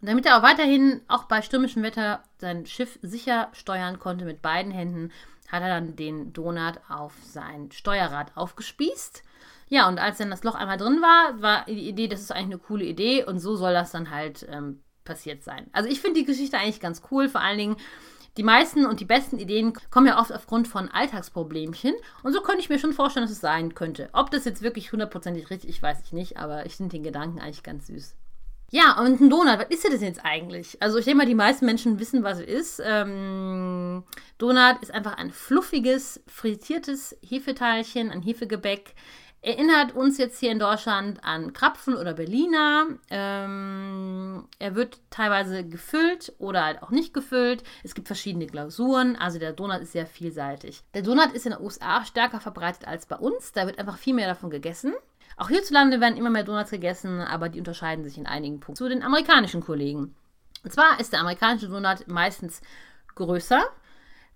Und 0.00 0.08
damit 0.08 0.26
er 0.26 0.38
auch 0.38 0.42
weiterhin, 0.42 1.00
auch 1.08 1.24
bei 1.24 1.42
stürmischem 1.42 1.82
Wetter, 1.82 2.22
sein 2.38 2.66
Schiff 2.66 2.98
sicher 3.02 3.48
steuern 3.52 3.98
konnte 3.98 4.24
mit 4.24 4.42
beiden 4.42 4.70
Händen, 4.70 5.10
hat 5.48 5.62
er 5.62 5.68
dann 5.68 5.96
den 5.96 6.32
Donut 6.32 6.78
auf 6.88 7.14
sein 7.24 7.70
Steuerrad 7.72 8.36
aufgespießt. 8.36 9.24
Ja, 9.70 9.88
und 9.88 9.98
als 9.98 10.18
dann 10.18 10.30
das 10.30 10.44
Loch 10.44 10.54
einmal 10.54 10.76
drin 10.78 11.02
war, 11.02 11.42
war 11.42 11.64
die 11.66 11.88
Idee, 11.88 12.08
das 12.08 12.20
ist 12.20 12.32
eigentlich 12.32 12.46
eine 12.46 12.58
coole 12.58 12.84
Idee 12.84 13.24
und 13.24 13.38
so 13.38 13.56
soll 13.56 13.72
das 13.72 13.90
dann 13.90 14.10
halt 14.10 14.46
ähm, 14.50 14.82
passiert 15.04 15.42
sein. 15.42 15.68
Also 15.72 15.88
ich 15.88 16.00
finde 16.00 16.20
die 16.20 16.26
Geschichte 16.26 16.58
eigentlich 16.58 16.80
ganz 16.80 17.02
cool, 17.10 17.28
vor 17.28 17.40
allen 17.40 17.58
Dingen. 17.58 17.76
Die 18.38 18.44
meisten 18.44 18.86
und 18.86 19.00
die 19.00 19.04
besten 19.04 19.38
Ideen 19.38 19.72
kommen 19.90 20.06
ja 20.06 20.20
oft 20.20 20.32
aufgrund 20.32 20.68
von 20.68 20.88
Alltagsproblemchen. 20.88 21.92
Und 22.22 22.32
so 22.32 22.40
könnte 22.40 22.60
ich 22.60 22.68
mir 22.68 22.78
schon 22.78 22.92
vorstellen, 22.92 23.24
dass 23.26 23.32
es 23.32 23.40
sein 23.40 23.74
könnte. 23.74 24.08
Ob 24.12 24.30
das 24.30 24.44
jetzt 24.44 24.62
wirklich 24.62 24.92
hundertprozentig 24.92 25.50
richtig 25.50 25.70
ist, 25.70 25.82
weiß 25.82 25.98
ich 26.04 26.12
nicht, 26.12 26.36
aber 26.36 26.64
ich 26.64 26.76
finde 26.76 26.96
den 26.96 27.02
Gedanken 27.02 27.40
eigentlich 27.40 27.64
ganz 27.64 27.88
süß. 27.88 28.14
Ja, 28.70 29.00
und 29.00 29.20
ein 29.20 29.30
Donut, 29.30 29.58
was 29.58 29.70
ist 29.70 29.92
das 29.92 30.02
jetzt 30.02 30.24
eigentlich? 30.24 30.80
Also 30.80 30.98
ich 30.98 31.06
denke 31.06 31.18
mal, 31.18 31.26
die 31.26 31.34
meisten 31.34 31.64
Menschen 31.64 31.98
wissen, 31.98 32.22
was 32.22 32.38
es 32.38 32.46
ist. 32.46 32.82
Ähm, 32.84 34.04
Donut 34.36 34.76
ist 34.82 34.92
einfach 34.92 35.16
ein 35.16 35.32
fluffiges, 35.32 36.20
frittiertes 36.28 37.16
Hefeteilchen, 37.26 38.10
ein 38.10 38.22
Hefegebäck. 38.22 38.94
Erinnert 39.40 39.94
uns 39.94 40.18
jetzt 40.18 40.40
hier 40.40 40.50
in 40.50 40.58
Deutschland 40.58 41.22
an 41.22 41.52
Krapfen 41.52 41.94
oder 41.94 42.12
Berliner. 42.12 42.86
Ähm, 43.08 44.48
er 44.58 44.74
wird 44.74 44.98
teilweise 45.10 45.64
gefüllt 45.64 46.32
oder 46.38 46.64
halt 46.64 46.82
auch 46.82 46.90
nicht 46.90 47.14
gefüllt. 47.14 47.62
Es 47.84 47.94
gibt 47.94 48.08
verschiedene 48.08 48.46
Glasuren, 48.46 49.14
also 49.14 49.38
der 49.38 49.52
Donut 49.52 49.80
ist 49.80 49.92
sehr 49.92 50.06
vielseitig. 50.06 50.82
Der 50.92 51.02
Donut 51.02 51.32
ist 51.32 51.46
in 51.46 51.52
den 51.52 51.60
USA 51.60 52.04
stärker 52.04 52.40
verbreitet 52.40 52.88
als 52.88 53.06
bei 53.06 53.16
uns. 53.16 53.52
Da 53.52 53.66
wird 53.66 53.78
einfach 53.78 53.96
viel 53.96 54.14
mehr 54.14 54.26
davon 54.26 54.50
gegessen. 54.50 54.92
Auch 55.36 55.48
hierzulande 55.48 56.00
werden 56.00 56.16
immer 56.16 56.30
mehr 56.30 56.42
Donuts 56.42 56.72
gegessen, 56.72 57.20
aber 57.20 57.48
die 57.48 57.60
unterscheiden 57.60 58.04
sich 58.04 58.18
in 58.18 58.26
einigen 58.26 58.58
Punkten 58.58 58.76
zu 58.76 58.88
den 58.88 59.04
amerikanischen 59.04 59.60
Kollegen. 59.60 60.16
Und 60.64 60.72
zwar 60.72 60.98
ist 60.98 61.12
der 61.12 61.20
amerikanische 61.20 61.68
Donut 61.68 62.08
meistens 62.08 62.60
größer 63.14 63.64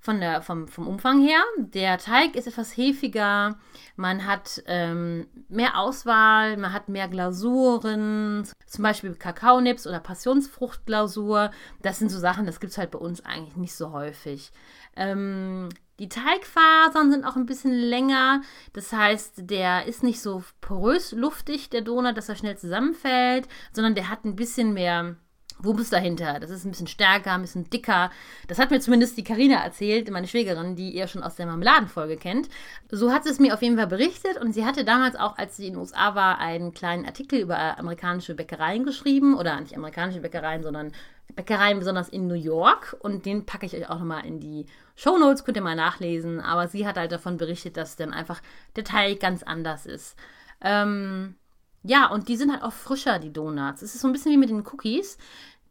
von 0.03 0.21
der, 0.21 0.43
vom, 0.43 0.67
vom 0.67 0.89
Umfang 0.89 1.23
her. 1.23 1.41
Der 1.59 1.97
Teig 1.97 2.35
ist 2.35 2.49
etwas 2.49 2.77
hefiger, 2.77 3.57
man 3.95 4.27
hat 4.27 4.61
ähm, 4.67 5.29
mehr 5.49 5.79
Auswahl, 5.79 6.57
man 6.57 6.73
hat 6.73 6.89
mehr 6.89 7.07
Glasuren, 7.07 8.47
zum 8.67 8.83
Beispiel 8.83 9.15
Kakaonips 9.15 9.87
oder 9.87 10.01
Passionsfruchtglasur. 10.01 11.53
Das 11.83 12.01
sind 12.01 12.11
so 12.11 12.19
Sachen, 12.19 12.47
das 12.47 12.59
gibt 12.59 12.73
es 12.73 12.79
halt 12.79 12.91
bei 12.91 12.99
uns 12.99 13.25
eigentlich 13.25 13.57
nicht 13.57 13.75
so 13.75 13.93
häufig. 13.93 14.51
Ähm, 14.97 15.69
die 16.01 16.09
Teigfasern 16.09 17.13
sind 17.13 17.25
auch 17.25 17.37
ein 17.37 17.47
bisschen 17.47 17.73
länger. 17.73 18.43
Das 18.73 18.93
heißt, 18.93 19.49
der 19.51 19.87
ist 19.87 20.03
nicht 20.03 20.21
so 20.21 20.43
porös 20.61 21.13
luftig, 21.13 21.71
der 21.71 21.83
Donut, 21.83 22.17
dass 22.17 22.29
er 22.29 22.35
schnell 22.35 22.59
zusammenfällt, 22.59 23.47
sondern 23.73 23.95
der 23.95 24.09
hat 24.09 24.25
ein 24.25 24.35
bisschen 24.35 24.75
mehr 24.75 25.15
Wumms 25.59 25.91
dahinter. 25.91 26.39
Das 26.41 26.51
ist 26.51 26.65
ein 26.65 26.71
bisschen 26.71 26.87
stärker, 26.87 27.33
ein 27.33 27.43
bisschen 27.43 27.69
dicker. 27.71 28.11
Das 28.49 28.59
hat 28.59 28.71
mir 28.71 28.81
zumindest 28.81 29.17
die 29.17 29.25
Karina 29.25 29.63
erzählt, 29.63 30.11
meine 30.11 30.27
Schwägerin, 30.27 30.77
die 30.77 30.91
ihr 30.91 31.07
schon 31.07 31.23
aus 31.23 31.37
der 31.37 31.47
Marmeladenfolge 31.47 32.17
kennt. 32.17 32.49
So 32.91 33.13
hat 33.13 33.25
sie 33.25 33.31
es 33.31 33.39
mir 33.39 33.55
auf 33.55 33.63
jeden 33.63 33.77
Fall 33.77 33.87
berichtet 33.87 34.39
und 34.39 34.53
sie 34.53 34.65
hatte 34.65 34.85
damals 34.85 35.17
auch, 35.17 35.39
als 35.39 35.57
sie 35.57 35.67
in 35.67 35.75
den 35.75 35.81
USA 35.81 36.15
war, 36.15 36.39
einen 36.39 36.75
kleinen 36.75 37.07
Artikel 37.07 37.41
über 37.41 37.79
amerikanische 37.79 38.35
Bäckereien 38.35 38.85
geschrieben 38.85 39.37
oder 39.37 39.61
nicht 39.61 39.77
amerikanische 39.77 40.21
Bäckereien, 40.21 40.63
sondern 40.63 40.93
Bäckereien 41.35 41.79
besonders 41.79 42.09
in 42.09 42.27
New 42.27 42.35
York 42.35 42.97
und 43.01 43.27
den 43.27 43.47
packe 43.47 43.67
ich 43.67 43.75
euch 43.75 43.89
auch 43.89 43.99
nochmal 43.99 44.27
in 44.27 44.41
die 44.41 44.67
Show 44.97 45.17
Notes, 45.19 45.45
könnt 45.45 45.57
ihr 45.57 45.63
mal 45.63 45.77
nachlesen. 45.77 46.41
Aber 46.41 46.69
sie 46.69 46.87
hat 46.87 46.97
halt 46.97 47.13
davon 47.13 47.37
berichtet, 47.37 47.77
dass 47.77 47.97
dann 47.97 48.13
einfach 48.13 48.41
der 48.77 48.85
Teig 48.85 49.21
ganz 49.21 49.43
anders 49.43 49.87
ist. 49.87 50.17
Ähm, 50.61 51.37
ja, 51.83 52.07
und 52.07 52.29
die 52.29 52.37
sind 52.37 52.53
halt 52.53 52.63
auch 52.63 52.73
frischer, 52.73 53.19
die 53.19 53.33
Donuts. 53.33 53.83
Es 53.83 53.95
ist 53.95 54.03
so 54.03 54.09
ein 54.09 54.13
bisschen 54.13 54.33
wie 54.33 54.37
mit 54.37 54.51
den 54.51 54.67
Cookies. 54.67 55.19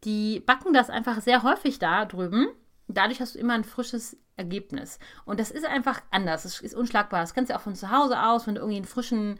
Die 0.04 0.40
backen 0.40 0.72
das 0.72 0.90
einfach 0.90 1.20
sehr 1.20 1.42
häufig 1.42 1.78
da 1.78 2.04
drüben. 2.04 2.48
Dadurch 2.88 3.20
hast 3.20 3.34
du 3.34 3.38
immer 3.38 3.54
ein 3.54 3.64
frisches 3.64 4.16
Ergebnis. 4.36 4.98
Und 5.24 5.40
das 5.40 5.50
ist 5.50 5.64
einfach 5.64 6.02
anders. 6.10 6.42
Das 6.42 6.60
ist 6.60 6.74
unschlagbar. 6.74 7.20
Das 7.20 7.32
kannst 7.32 7.50
du 7.50 7.56
auch 7.56 7.62
von 7.62 7.76
zu 7.76 7.90
Hause 7.90 8.22
aus, 8.22 8.46
wenn 8.46 8.56
du 8.56 8.60
irgendwie 8.60 8.76
einen 8.76 8.84
frischen, 8.84 9.38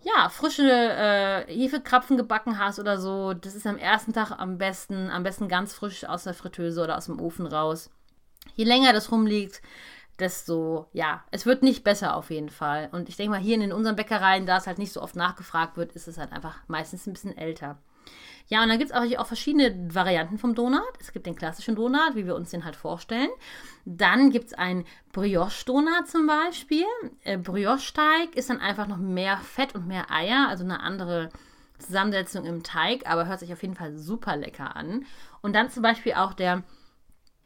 ja, 0.00 0.30
frische 0.30 0.70
äh, 0.70 1.44
Hefekrapfen 1.52 2.16
gebacken 2.16 2.58
hast 2.58 2.78
oder 2.78 2.98
so. 2.98 3.34
Das 3.34 3.54
ist 3.54 3.66
am 3.66 3.76
ersten 3.76 4.14
Tag 4.14 4.30
am 4.30 4.56
besten, 4.56 5.10
am 5.10 5.22
besten 5.22 5.48
ganz 5.48 5.74
frisch 5.74 6.04
aus 6.04 6.24
der 6.24 6.34
Fritteuse 6.34 6.82
oder 6.82 6.96
aus 6.96 7.06
dem 7.06 7.20
Ofen 7.20 7.46
raus. 7.46 7.90
Je 8.54 8.64
länger 8.64 8.92
das 8.92 9.10
rumliegt, 9.10 9.60
desto, 10.18 10.88
ja, 10.92 11.24
es 11.30 11.46
wird 11.46 11.62
nicht 11.62 11.84
besser 11.84 12.16
auf 12.16 12.30
jeden 12.30 12.50
Fall. 12.50 12.88
Und 12.92 13.08
ich 13.08 13.16
denke 13.16 13.32
mal, 13.32 13.40
hier 13.40 13.60
in 13.60 13.72
unseren 13.72 13.96
Bäckereien, 13.96 14.46
da 14.46 14.56
es 14.56 14.66
halt 14.66 14.78
nicht 14.78 14.92
so 14.92 15.02
oft 15.02 15.16
nachgefragt 15.16 15.76
wird, 15.76 15.92
ist 15.92 16.08
es 16.08 16.18
halt 16.18 16.32
einfach 16.32 16.56
meistens 16.68 17.06
ein 17.06 17.12
bisschen 17.12 17.36
älter. 17.36 17.78
Ja, 18.48 18.62
und 18.62 18.68
dann 18.68 18.78
gibt 18.78 18.90
es 18.90 18.96
auch, 18.96 19.04
auch 19.18 19.26
verschiedene 19.26 19.74
Varianten 19.92 20.38
vom 20.38 20.54
Donut. 20.54 20.82
Es 21.00 21.12
gibt 21.12 21.26
den 21.26 21.34
klassischen 21.34 21.76
Donut, 21.76 22.14
wie 22.14 22.26
wir 22.26 22.34
uns 22.34 22.50
den 22.50 22.64
halt 22.64 22.76
vorstellen. 22.76 23.30
Dann 23.86 24.30
gibt 24.30 24.46
es 24.46 24.54
einen 24.54 24.84
Brioche-Donut 25.12 26.06
zum 26.06 26.26
Beispiel. 26.26 26.84
Äh, 27.22 27.38
Brioche-Teig 27.38 28.36
ist 28.36 28.50
dann 28.50 28.60
einfach 28.60 28.86
noch 28.86 28.98
mehr 28.98 29.38
Fett 29.38 29.74
und 29.74 29.86
mehr 29.86 30.10
Eier, 30.10 30.46
also 30.48 30.62
eine 30.62 30.80
andere 30.80 31.30
Zusammensetzung 31.78 32.44
im 32.44 32.62
Teig, 32.62 33.08
aber 33.08 33.26
hört 33.26 33.40
sich 33.40 33.52
auf 33.52 33.62
jeden 33.62 33.74
Fall 33.74 33.96
super 33.96 34.36
lecker 34.36 34.76
an. 34.76 35.06
Und 35.40 35.54
dann 35.54 35.70
zum 35.70 35.82
Beispiel 35.82 36.12
auch 36.14 36.34
der 36.34 36.62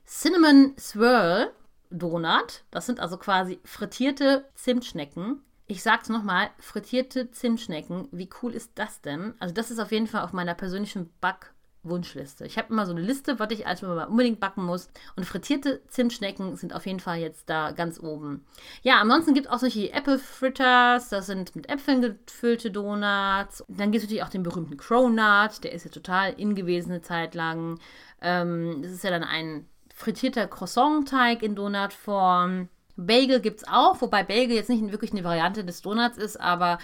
Cinnamon 0.05 0.75
Swirl 0.79 1.53
Donut. 1.91 2.65
Das 2.71 2.87
sind 2.87 3.01
also 3.01 3.17
quasi 3.17 3.61
frittierte 3.65 4.49
Zimtschnecken 4.55 5.43
ich 5.69 5.83
sag's 5.83 6.09
nochmal, 6.09 6.49
frittierte 6.59 7.31
Zimtschnecken, 7.31 8.09
wie 8.11 8.31
cool 8.43 8.55
ist 8.55 8.73
das 8.77 9.03
denn? 9.03 9.35
Also 9.39 9.53
das 9.53 9.71
ist 9.71 9.79
auf 9.79 9.93
jeden 9.93 10.07
Fall 10.07 10.23
auf 10.23 10.33
meiner 10.33 10.55
persönlichen 10.55 11.11
Backwunschliste. 11.21 12.47
Ich 12.47 12.57
habe 12.57 12.73
immer 12.73 12.87
so 12.87 12.93
eine 12.93 13.03
Liste, 13.03 13.39
was 13.39 13.51
ich 13.51 13.67
als 13.67 13.83
mal 13.83 14.07
unbedingt 14.07 14.41
backen 14.41 14.65
muss. 14.65 14.89
Und 15.15 15.27
frittierte 15.27 15.83
Zimtschnecken 15.89 16.57
sind 16.57 16.75
auf 16.75 16.87
jeden 16.87 17.01
Fall 17.01 17.19
jetzt 17.19 17.51
da 17.51 17.73
ganz 17.73 18.01
oben. 18.01 18.47
Ja, 18.81 18.99
ansonsten 18.99 19.35
gibt 19.35 19.47
es 19.47 19.53
auch 19.53 19.59
solche 19.59 19.93
Apple 19.93 20.19
Fritters, 20.19 21.11
das 21.11 21.27
sind 21.27 21.55
mit 21.55 21.69
Äpfeln 21.69 22.01
gefüllte 22.01 22.71
Donuts. 22.71 23.63
Dann 23.69 23.93
gibt 23.93 23.97
es 23.97 24.03
natürlich 24.05 24.25
auch 24.25 24.31
den 24.31 24.45
berühmten 24.45 24.79
Cronut, 24.79 25.63
der 25.63 25.73
ist 25.73 25.85
ja 25.85 25.91
total 25.91 26.33
in 26.33 26.55
gewesen 26.55 26.93
eine 26.93 27.03
Zeit 27.03 27.35
lang. 27.35 27.79
Ähm, 28.23 28.81
das 28.81 28.93
ist 28.93 29.05
ja 29.05 29.11
dann 29.11 29.23
ein 29.23 29.67
frittierter 29.99 30.47
Croissant-Teig 30.47 31.43
in 31.43 31.55
Donutform. 31.57 32.69
Bagel 32.97 33.41
gibt 33.41 33.59
es 33.59 33.69
auch, 33.69 34.01
wobei 34.01 34.23
Bagel 34.23 34.57
jetzt 34.57 34.71
nicht 34.71 34.93
wirklich 34.93 35.13
eine 35.13 35.25
Variante 35.25 35.65
des 35.65 35.83
Donuts 35.83 36.19
ist, 36.19 36.41
aber 36.41 36.79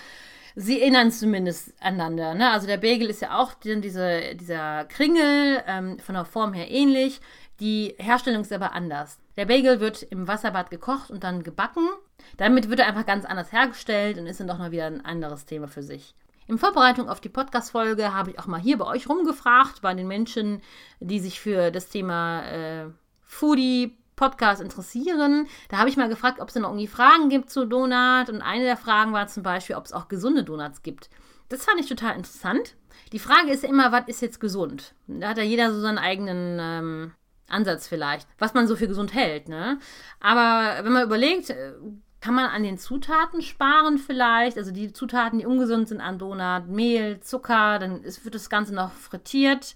sie 0.55 0.81
erinnern 0.81 1.11
zumindest 1.11 1.73
aneinander. 1.81 2.35
Ne? 2.35 2.51
Also 2.51 2.67
der 2.67 2.77
Bagel 2.77 3.09
ist 3.09 3.23
ja 3.23 3.39
auch 3.39 3.55
diese, 3.55 4.35
dieser 4.35 4.85
Kringel, 4.85 5.63
ähm, 5.67 5.99
von 5.99 6.15
der 6.15 6.25
Form 6.25 6.53
her 6.53 6.71
ähnlich. 6.71 7.21
Die 7.61 7.95
Herstellung 7.99 8.43
ist 8.43 8.53
aber 8.53 8.73
anders. 8.73 9.19
Der 9.37 9.47
Bagel 9.47 9.81
wird 9.81 10.03
im 10.03 10.27
Wasserbad 10.27 10.71
gekocht 10.71 11.11
und 11.11 11.25
dann 11.25 11.43
gebacken. 11.43 11.89
Damit 12.37 12.69
wird 12.69 12.81
er 12.81 12.87
einfach 12.87 13.07
ganz 13.07 13.25
anders 13.25 13.53
hergestellt 13.53 14.19
und 14.19 14.27
ist 14.27 14.41
dann 14.41 14.49
doch 14.49 14.59
mal 14.59 14.73
wieder 14.73 14.87
ein 14.87 15.05
anderes 15.05 15.47
Thema 15.47 15.69
für 15.69 15.83
sich. 15.83 16.15
In 16.47 16.59
Vorbereitung 16.59 17.09
auf 17.09 17.21
die 17.21 17.31
Podcast-Folge 17.31 18.13
habe 18.13 18.33
ich 18.33 18.39
auch 18.39 18.47
mal 18.47 18.61
hier 18.61 18.77
bei 18.77 18.87
euch 18.87 19.09
rumgefragt, 19.09 19.81
bei 19.81 19.95
den 19.95 20.07
Menschen, 20.07 20.61
die 21.01 21.19
sich 21.19 21.41
für 21.41 21.71
das 21.71 21.89
Thema 21.89 22.43
äh, 22.43 22.87
Foodie, 23.35 23.97
Podcast 24.15 24.63
interessieren. 24.63 25.49
Da 25.69 25.79
habe 25.79 25.89
ich 25.89 25.97
mal 25.97 26.09
gefragt, 26.09 26.41
ob 26.41 26.49
es 26.49 26.55
noch 26.55 26.69
irgendwie 26.69 26.87
Fragen 26.87 27.29
gibt 27.29 27.51
zu 27.51 27.67
Donut. 27.67 28.29
Und 28.29 28.43
eine 28.43 28.65
der 28.65 28.77
Fragen 28.77 29.13
war 29.13 29.27
zum 29.27 29.43
Beispiel, 29.43 29.75
ob 29.75 29.85
es 29.85 29.93
auch 29.93 30.07
gesunde 30.07 30.45
Donuts 30.45 30.83
gibt. 30.83 31.11
Das 31.49 31.65
fand 31.65 31.81
ich 31.81 31.89
total 31.89 32.17
interessant. 32.17 32.77
Die 33.13 33.19
Frage 33.19 33.51
ist 33.51 33.65
ja 33.65 33.69
immer, 33.69 33.91
was 33.91 34.07
ist 34.07 34.23
jetzt 34.23 34.39
gesund? 34.39 34.95
Da 35.09 35.31
hat 35.31 35.39
ja 35.39 35.43
jeder 35.43 35.73
so 35.73 35.81
seinen 35.81 35.99
eigenen 35.99 36.59
ähm, 36.61 37.13
Ansatz 37.49 37.89
vielleicht, 37.89 38.29
was 38.39 38.55
man 38.55 38.69
so 38.69 38.77
für 38.77 38.87
gesund 38.87 39.15
hält. 39.15 39.49
Ne? 39.49 39.79
Aber 40.21 40.85
wenn 40.85 40.93
man 40.93 41.05
überlegt, 41.05 41.51
äh, 41.51 41.73
kann 42.21 42.35
man 42.35 42.47
an 42.47 42.63
den 42.63 42.79
Zutaten 42.79 43.43
sparen 43.43 43.99
vielleicht? 43.99 44.57
Also 44.59 44.71
die 44.71 44.93
Zutaten, 44.93 45.41
die 45.41 45.47
ungesund 45.47 45.89
sind 45.89 46.01
an 46.01 46.19
Donut, 46.19 46.69
Mehl, 46.69 47.19
Zucker, 47.21 47.81
dann 47.81 48.03
ist, 48.03 48.25
wird 48.25 48.37
das 48.37 48.49
Ganze 48.49 48.75
noch 48.75 48.93
frittiert. 48.93 49.75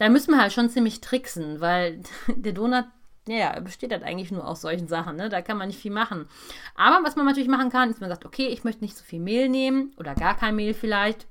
Da 0.00 0.08
müssen 0.08 0.32
wir 0.32 0.40
halt 0.40 0.54
schon 0.54 0.70
ziemlich 0.70 1.02
tricksen, 1.02 1.60
weil 1.60 2.00
der 2.28 2.54
Donut 2.54 2.86
ja, 3.28 3.60
besteht 3.60 3.92
halt 3.92 4.02
eigentlich 4.02 4.32
nur 4.32 4.48
aus 4.48 4.62
solchen 4.62 4.88
Sachen. 4.88 5.16
Ne? 5.16 5.28
Da 5.28 5.42
kann 5.42 5.58
man 5.58 5.68
nicht 5.68 5.78
viel 5.78 5.92
machen. 5.92 6.26
Aber 6.74 7.04
was 7.04 7.16
man 7.16 7.26
natürlich 7.26 7.50
machen 7.50 7.68
kann, 7.68 7.90
ist, 7.90 8.00
man 8.00 8.08
sagt, 8.08 8.24
okay, 8.24 8.46
ich 8.46 8.64
möchte 8.64 8.82
nicht 8.82 8.96
so 8.96 9.04
viel 9.04 9.20
Mehl 9.20 9.50
nehmen 9.50 9.92
oder 9.98 10.14
gar 10.14 10.34
kein 10.34 10.56
Mehl 10.56 10.72
vielleicht. 10.72 11.26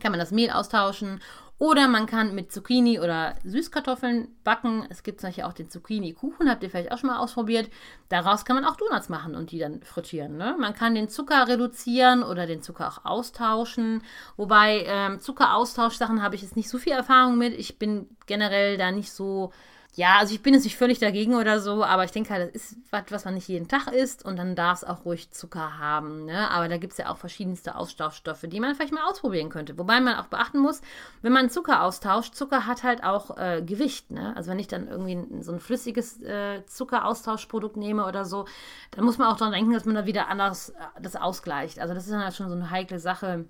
Kann 0.00 0.12
man 0.12 0.20
das 0.20 0.30
Mehl 0.30 0.50
austauschen 0.50 1.20
oder 1.62 1.86
man 1.86 2.06
kann 2.06 2.34
mit 2.34 2.50
Zucchini 2.50 2.98
oder 2.98 3.36
Süßkartoffeln 3.44 4.26
backen. 4.42 4.84
Es 4.90 5.04
gibt 5.04 5.22
Beispiel 5.22 5.44
auch 5.44 5.52
den 5.52 5.70
Zucchini-Kuchen, 5.70 6.50
habt 6.50 6.64
ihr 6.64 6.70
vielleicht 6.70 6.90
auch 6.90 6.98
schon 6.98 7.08
mal 7.08 7.20
ausprobiert. 7.20 7.70
Daraus 8.08 8.44
kann 8.44 8.56
man 8.56 8.64
auch 8.64 8.74
Donuts 8.74 9.08
machen 9.08 9.36
und 9.36 9.52
die 9.52 9.60
dann 9.60 9.80
frittieren. 9.84 10.36
Ne? 10.36 10.56
Man 10.58 10.74
kann 10.74 10.96
den 10.96 11.08
Zucker 11.08 11.46
reduzieren 11.46 12.24
oder 12.24 12.48
den 12.48 12.62
Zucker 12.62 12.88
auch 12.88 13.04
austauschen. 13.04 14.02
Wobei 14.36 14.84
ähm, 14.88 15.20
Zuckeraustauschsachen 15.20 16.20
habe 16.20 16.34
ich 16.34 16.42
jetzt 16.42 16.56
nicht 16.56 16.68
so 16.68 16.78
viel 16.78 16.94
Erfahrung 16.94 17.38
mit. 17.38 17.56
Ich 17.56 17.78
bin 17.78 18.08
generell 18.26 18.76
da 18.76 18.90
nicht 18.90 19.12
so 19.12 19.52
ja, 19.94 20.16
also 20.18 20.34
ich 20.34 20.42
bin 20.42 20.54
jetzt 20.54 20.64
nicht 20.64 20.78
völlig 20.78 21.00
dagegen 21.00 21.34
oder 21.34 21.60
so, 21.60 21.84
aber 21.84 22.04
ich 22.04 22.12
denke 22.12 22.30
halt, 22.30 22.54
das 22.54 22.62
ist 22.62 22.76
was, 22.90 23.02
was 23.10 23.24
man 23.26 23.34
nicht 23.34 23.48
jeden 23.48 23.68
Tag 23.68 23.88
isst 23.88 24.24
und 24.24 24.36
dann 24.36 24.56
darf 24.56 24.78
es 24.78 24.84
auch 24.84 25.04
ruhig 25.04 25.30
Zucker 25.32 25.78
haben. 25.78 26.24
Ne? 26.24 26.50
Aber 26.50 26.66
da 26.68 26.78
gibt 26.78 26.92
es 26.92 26.98
ja 26.98 27.10
auch 27.10 27.18
verschiedenste 27.18 27.74
Austauschstoffe, 27.74 28.44
die 28.44 28.58
man 28.58 28.74
vielleicht 28.74 28.94
mal 28.94 29.04
ausprobieren 29.04 29.50
könnte. 29.50 29.76
Wobei 29.76 30.00
man 30.00 30.16
auch 30.16 30.28
beachten 30.28 30.60
muss, 30.60 30.80
wenn 31.20 31.32
man 31.32 31.50
Zucker 31.50 31.82
austauscht, 31.82 32.34
Zucker 32.34 32.66
hat 32.66 32.84
halt 32.84 33.04
auch 33.04 33.36
äh, 33.36 33.60
Gewicht. 33.60 34.10
Ne? 34.10 34.34
Also 34.34 34.50
wenn 34.50 34.58
ich 34.58 34.68
dann 34.68 34.88
irgendwie 34.88 35.42
so 35.42 35.52
ein 35.52 35.60
flüssiges 35.60 36.22
äh, 36.22 36.64
Zuckeraustauschprodukt 36.64 37.76
nehme 37.76 38.06
oder 38.06 38.24
so, 38.24 38.46
dann 38.92 39.04
muss 39.04 39.18
man 39.18 39.28
auch 39.28 39.36
daran 39.36 39.52
denken, 39.52 39.74
dass 39.74 39.84
man 39.84 39.94
da 39.94 40.06
wieder 40.06 40.28
anders 40.28 40.70
äh, 40.70 41.02
das 41.02 41.16
ausgleicht. 41.16 41.78
Also 41.80 41.92
das 41.92 42.04
ist 42.04 42.12
dann 42.12 42.24
halt 42.24 42.34
schon 42.34 42.48
so 42.48 42.54
eine 42.54 42.70
heikle 42.70 42.98
Sache. 42.98 43.44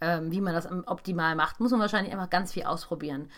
Ähm, 0.00 0.30
wie 0.30 0.40
man 0.40 0.54
das 0.54 0.68
optimal 0.86 1.34
macht, 1.34 1.60
muss 1.60 1.70
man 1.70 1.80
wahrscheinlich 1.80 2.12
einfach 2.12 2.30
ganz 2.30 2.52
viel 2.52 2.64
ausprobieren. 2.64 3.30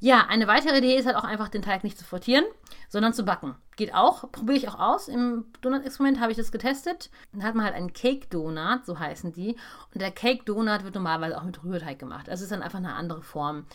Ja, 0.00 0.26
eine 0.28 0.46
weitere 0.46 0.78
Idee 0.78 0.96
ist 0.96 1.06
halt 1.06 1.16
auch 1.16 1.24
einfach, 1.24 1.48
den 1.48 1.62
Teig 1.62 1.82
nicht 1.82 1.98
zu 1.98 2.04
frittieren, 2.04 2.44
sondern 2.88 3.14
zu 3.14 3.24
backen. 3.24 3.54
Geht 3.76 3.94
auch, 3.94 4.30
probiere 4.30 4.58
ich 4.58 4.68
auch 4.68 4.78
aus. 4.78 5.08
Im 5.08 5.46
Donut-Experiment 5.62 6.20
habe 6.20 6.30
ich 6.30 6.36
das 6.36 6.52
getestet. 6.52 7.10
Dann 7.32 7.42
hat 7.42 7.54
man 7.54 7.64
halt 7.64 7.74
einen 7.74 7.92
Cake-Donut, 7.92 8.84
so 8.84 8.98
heißen 8.98 9.32
die. 9.32 9.56
Und 9.92 10.02
der 10.02 10.10
Cake-Donut 10.10 10.84
wird 10.84 10.94
normalerweise 10.94 11.38
auch 11.38 11.44
mit 11.44 11.64
Rührteig 11.64 11.98
gemacht. 11.98 12.28
Also 12.28 12.44
ist 12.44 12.52
dann 12.52 12.62
einfach 12.62 12.78
eine 12.78 12.94
andere 12.94 13.22
Form. 13.22 13.66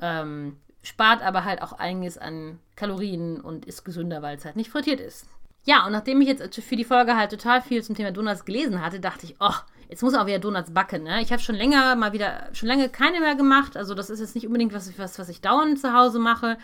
Ähm, 0.00 0.56
spart 0.82 1.22
aber 1.22 1.44
halt 1.44 1.62
auch 1.62 1.72
einiges 1.72 2.18
an 2.18 2.58
Kalorien 2.74 3.40
und 3.40 3.64
ist 3.64 3.84
gesünder, 3.84 4.22
weil 4.22 4.36
es 4.36 4.44
halt 4.44 4.56
nicht 4.56 4.70
frittiert 4.70 5.00
ist. 5.00 5.26
Ja, 5.64 5.84
und 5.84 5.92
nachdem 5.92 6.20
ich 6.20 6.28
jetzt 6.28 6.54
für 6.62 6.76
die 6.76 6.84
Folge 6.84 7.16
halt 7.16 7.30
total 7.30 7.60
viel 7.60 7.82
zum 7.82 7.96
Thema 7.96 8.12
Donuts 8.12 8.44
gelesen 8.44 8.80
hatte, 8.80 9.00
dachte 9.00 9.26
ich, 9.26 9.36
oh, 9.40 9.54
Jetzt 9.88 10.02
muss 10.02 10.14
auch 10.14 10.26
wieder 10.26 10.38
Donuts 10.38 10.72
backen. 10.72 11.04
Ne? 11.04 11.22
Ich 11.22 11.32
habe 11.32 11.42
schon 11.42 11.54
länger 11.54 11.94
mal 11.96 12.12
wieder, 12.12 12.48
schon 12.52 12.68
lange 12.68 12.88
keine 12.88 13.20
mehr 13.20 13.34
gemacht. 13.34 13.76
Also 13.76 13.94
das 13.94 14.10
ist 14.10 14.20
jetzt 14.20 14.34
nicht 14.34 14.46
unbedingt 14.46 14.72
was, 14.72 14.98
was, 14.98 15.18
was 15.18 15.28
ich 15.28 15.40
dauernd 15.40 15.80
zu 15.80 15.92
Hause 15.92 16.18
mache. 16.18 16.58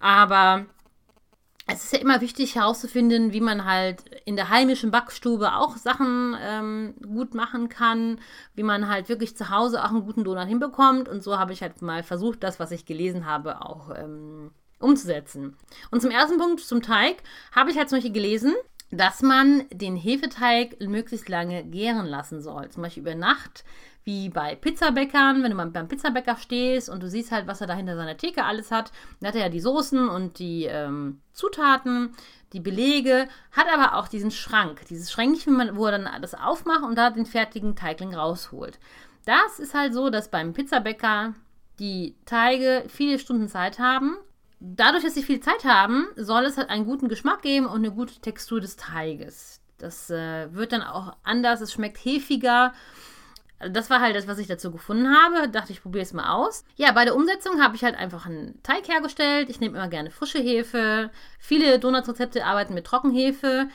Aber 0.00 0.66
es 1.70 1.84
ist 1.84 1.92
ja 1.92 1.98
immer 1.98 2.22
wichtig 2.22 2.54
herauszufinden, 2.54 3.32
wie 3.32 3.42
man 3.42 3.66
halt 3.66 4.02
in 4.24 4.36
der 4.36 4.48
heimischen 4.48 4.90
Backstube 4.90 5.54
auch 5.54 5.76
Sachen 5.76 6.34
ähm, 6.40 6.94
gut 7.02 7.34
machen 7.34 7.68
kann, 7.68 8.20
wie 8.54 8.62
man 8.62 8.88
halt 8.88 9.10
wirklich 9.10 9.36
zu 9.36 9.50
Hause 9.50 9.84
auch 9.84 9.90
einen 9.90 10.06
guten 10.06 10.24
Donut 10.24 10.48
hinbekommt. 10.48 11.08
Und 11.10 11.22
so 11.22 11.38
habe 11.38 11.52
ich 11.52 11.60
halt 11.60 11.82
mal 11.82 12.02
versucht, 12.02 12.42
das, 12.42 12.58
was 12.58 12.70
ich 12.70 12.86
gelesen 12.86 13.26
habe, 13.26 13.60
auch 13.60 13.90
ähm, 13.94 14.50
umzusetzen. 14.80 15.56
Und 15.90 16.00
zum 16.00 16.10
ersten 16.10 16.38
Punkt, 16.38 16.60
zum 16.60 16.80
Teig, 16.80 17.16
habe 17.52 17.70
ich 17.70 17.76
halt 17.76 17.90
Beispiel 17.90 18.12
gelesen, 18.12 18.54
dass 18.90 19.22
man 19.22 19.64
den 19.70 19.96
Hefeteig 19.96 20.80
möglichst 20.80 21.28
lange 21.28 21.64
gären 21.64 22.06
lassen 22.06 22.40
soll. 22.40 22.68
Zum 22.70 22.82
Beispiel 22.82 23.02
über 23.02 23.14
Nacht, 23.14 23.64
wie 24.04 24.30
bei 24.30 24.54
Pizzabäckern, 24.54 25.42
wenn 25.42 25.50
du 25.50 25.56
mal 25.56 25.66
beim 25.66 25.88
Pizzabäcker 25.88 26.36
stehst 26.36 26.88
und 26.88 27.02
du 27.02 27.10
siehst 27.10 27.30
halt, 27.30 27.46
was 27.46 27.60
er 27.60 27.66
da 27.66 27.74
hinter 27.74 27.96
seiner 27.96 28.16
Theke 28.16 28.44
alles 28.44 28.70
hat. 28.70 28.90
Dann 29.20 29.28
hat 29.28 29.34
er 29.34 29.42
ja 29.42 29.48
die 29.50 29.60
Soßen 29.60 30.08
und 30.08 30.38
die 30.38 30.64
ähm, 30.64 31.20
Zutaten, 31.34 32.14
die 32.54 32.60
Belege, 32.60 33.28
hat 33.52 33.66
aber 33.70 33.98
auch 33.98 34.08
diesen 34.08 34.30
Schrank, 34.30 34.86
dieses 34.88 35.12
Schränkchen, 35.12 35.76
wo 35.76 35.86
er 35.86 35.98
dann 35.98 36.22
das 36.22 36.34
aufmacht 36.34 36.84
und 36.84 36.96
da 36.96 37.10
den 37.10 37.26
fertigen 37.26 37.76
Teigling 37.76 38.14
rausholt. 38.14 38.78
Das 39.26 39.58
ist 39.58 39.74
halt 39.74 39.92
so, 39.92 40.08
dass 40.08 40.30
beim 40.30 40.54
Pizzabäcker 40.54 41.34
die 41.78 42.16
Teige 42.24 42.84
viele 42.88 43.18
Stunden 43.18 43.48
Zeit 43.48 43.78
haben 43.78 44.16
dadurch, 44.60 45.04
dass 45.04 45.14
sie 45.14 45.22
viel 45.22 45.40
Zeit 45.40 45.64
haben, 45.64 46.06
soll 46.16 46.44
es 46.44 46.56
halt 46.56 46.70
einen 46.70 46.84
guten 46.84 47.08
Geschmack 47.08 47.42
geben 47.42 47.66
und 47.66 47.76
eine 47.76 47.92
gute 47.92 48.20
Textur 48.20 48.60
des 48.60 48.76
Teiges. 48.76 49.60
Das 49.78 50.10
äh, 50.10 50.52
wird 50.52 50.72
dann 50.72 50.82
auch 50.82 51.16
anders, 51.22 51.60
es 51.60 51.72
schmeckt 51.72 51.98
hefiger. 52.04 52.72
Das 53.60 53.90
war 53.90 54.00
halt 54.00 54.14
das, 54.14 54.28
was 54.28 54.38
ich 54.38 54.46
dazu 54.46 54.70
gefunden 54.70 55.12
habe. 55.12 55.48
Dachte 55.48 55.72
ich, 55.72 55.82
probiere 55.82 56.02
es 56.02 56.12
mal 56.12 56.30
aus. 56.30 56.64
Ja, 56.76 56.92
bei 56.92 57.04
der 57.04 57.16
Umsetzung 57.16 57.60
habe 57.60 57.74
ich 57.74 57.82
halt 57.82 57.96
einfach 57.96 58.26
einen 58.26 58.62
Teig 58.62 58.88
hergestellt. 58.88 59.50
Ich 59.50 59.58
nehme 59.58 59.76
immer 59.76 59.88
gerne 59.88 60.10
frische 60.10 60.38
Hefe. 60.38 61.10
Viele 61.40 61.78
Donuts-Rezepte 61.80 62.44
arbeiten 62.44 62.74
mit 62.74 62.86
Trockenhefe. 62.86 63.68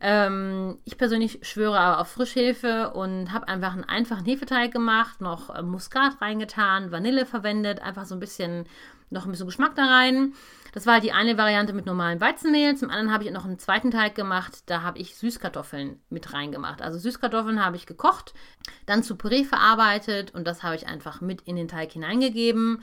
Ähm, 0.00 0.78
ich 0.84 0.98
persönlich 0.98 1.38
schwöre 1.42 1.78
aber 1.78 2.00
auf 2.00 2.08
Frischhefe 2.08 2.90
und 2.90 3.32
habe 3.32 3.48
einfach 3.48 3.72
einen 3.72 3.84
einfachen 3.84 4.24
Hefeteig 4.24 4.72
gemacht, 4.72 5.20
noch 5.20 5.54
äh, 5.54 5.62
Muskat 5.62 6.20
reingetan, 6.20 6.90
Vanille 6.90 7.26
verwendet, 7.26 7.80
einfach 7.80 8.04
so 8.04 8.14
ein 8.14 8.20
bisschen 8.20 8.66
noch 9.10 9.24
ein 9.24 9.30
bisschen 9.30 9.46
Geschmack 9.46 9.74
da 9.76 9.86
rein. 9.86 10.34
Das 10.72 10.86
war 10.86 10.94
halt 10.94 11.04
die 11.04 11.12
eine 11.12 11.38
Variante 11.38 11.72
mit 11.72 11.86
normalem 11.86 12.20
Weizenmehl. 12.20 12.76
Zum 12.76 12.90
anderen 12.90 13.12
habe 13.12 13.24
ich 13.24 13.30
noch 13.30 13.44
einen 13.44 13.60
zweiten 13.60 13.92
Teig 13.92 14.16
gemacht. 14.16 14.64
Da 14.66 14.82
habe 14.82 14.98
ich 14.98 15.14
Süßkartoffeln 15.14 16.00
mit 16.10 16.32
reingemacht. 16.32 16.82
Also 16.82 16.98
Süßkartoffeln 16.98 17.64
habe 17.64 17.76
ich 17.76 17.86
gekocht, 17.86 18.34
dann 18.84 19.04
zu 19.04 19.16
Püree 19.16 19.44
verarbeitet 19.44 20.34
und 20.34 20.46
das 20.46 20.64
habe 20.64 20.74
ich 20.74 20.88
einfach 20.88 21.20
mit 21.20 21.42
in 21.42 21.54
den 21.54 21.68
Teig 21.68 21.92
hineingegeben. 21.92 22.82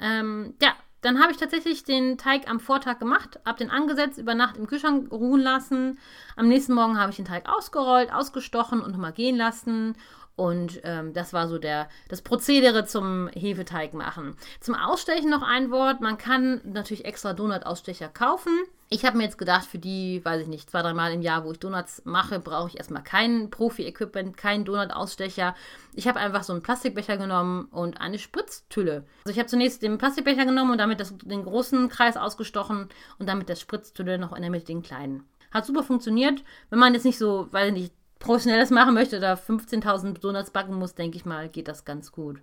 Ähm, 0.00 0.54
ja, 0.60 0.74
dann 1.02 1.20
habe 1.20 1.32
ich 1.32 1.38
tatsächlich 1.38 1.84
den 1.84 2.18
Teig 2.18 2.48
am 2.48 2.60
Vortag 2.60 2.98
gemacht, 2.98 3.40
habe 3.44 3.58
den 3.58 3.70
angesetzt, 3.70 4.18
über 4.18 4.34
Nacht 4.34 4.56
im 4.56 4.66
Kühlschrank 4.66 5.10
ruhen 5.10 5.40
lassen. 5.40 5.98
Am 6.36 6.48
nächsten 6.48 6.74
Morgen 6.74 6.98
habe 6.98 7.10
ich 7.10 7.16
den 7.16 7.24
Teig 7.24 7.48
ausgerollt, 7.48 8.12
ausgestochen 8.12 8.80
und 8.82 8.92
nochmal 8.92 9.12
gehen 9.12 9.36
lassen 9.36 9.96
und 10.40 10.80
ähm, 10.84 11.12
das 11.12 11.34
war 11.34 11.48
so 11.48 11.58
der, 11.58 11.86
das 12.08 12.22
Prozedere 12.22 12.86
zum 12.86 13.28
Hefeteig 13.34 13.92
machen. 13.92 14.38
Zum 14.60 14.74
Ausstechen 14.74 15.28
noch 15.28 15.42
ein 15.42 15.70
Wort. 15.70 16.00
Man 16.00 16.16
kann 16.16 16.62
natürlich 16.64 17.04
extra 17.04 17.34
Donut-Ausstecher 17.34 18.08
kaufen. 18.08 18.58
Ich 18.88 19.04
habe 19.04 19.18
mir 19.18 19.24
jetzt 19.24 19.36
gedacht, 19.36 19.66
für 19.66 19.76
die, 19.76 20.24
weiß 20.24 20.40
ich 20.40 20.48
nicht, 20.48 20.70
zwei, 20.70 20.80
drei 20.80 20.94
Mal 20.94 21.12
im 21.12 21.20
Jahr, 21.20 21.44
wo 21.44 21.52
ich 21.52 21.58
Donuts 21.58 22.00
mache, 22.06 22.40
brauche 22.40 22.68
ich 22.68 22.78
erstmal 22.78 23.02
kein 23.02 23.50
Profi-Equipment, 23.50 24.38
keinen 24.38 24.64
Donut-Ausstecher. 24.64 25.54
Ich 25.92 26.08
habe 26.08 26.18
einfach 26.18 26.42
so 26.42 26.54
einen 26.54 26.62
Plastikbecher 26.62 27.18
genommen 27.18 27.66
und 27.66 28.00
eine 28.00 28.18
Spritztülle. 28.18 29.04
Also 29.26 29.32
ich 29.32 29.38
habe 29.38 29.46
zunächst 29.46 29.82
den 29.82 29.98
Plastikbecher 29.98 30.46
genommen 30.46 30.70
und 30.70 30.78
damit 30.78 31.00
das, 31.00 31.12
den 31.18 31.44
großen 31.44 31.90
Kreis 31.90 32.16
ausgestochen 32.16 32.88
und 33.18 33.28
damit 33.28 33.50
der 33.50 33.56
Spritztülle 33.56 34.16
noch 34.16 34.32
in 34.32 34.40
der 34.40 34.50
Mitte 34.50 34.64
den 34.64 34.80
kleinen. 34.80 35.28
Hat 35.50 35.66
super 35.66 35.82
funktioniert. 35.82 36.42
Wenn 36.70 36.78
man 36.78 36.94
jetzt 36.94 37.04
nicht 37.04 37.18
so, 37.18 37.48
weiß 37.50 37.68
ich 37.68 37.74
nicht, 37.74 37.94
professionelles 38.20 38.70
machen 38.70 38.94
möchte 38.94 39.16
oder 39.16 39.34
15.000 39.34 40.20
Donuts 40.20 40.52
backen 40.52 40.74
muss, 40.74 40.94
denke 40.94 41.16
ich 41.16 41.24
mal, 41.24 41.48
geht 41.48 41.66
das 41.66 41.84
ganz 41.84 42.12
gut. 42.12 42.40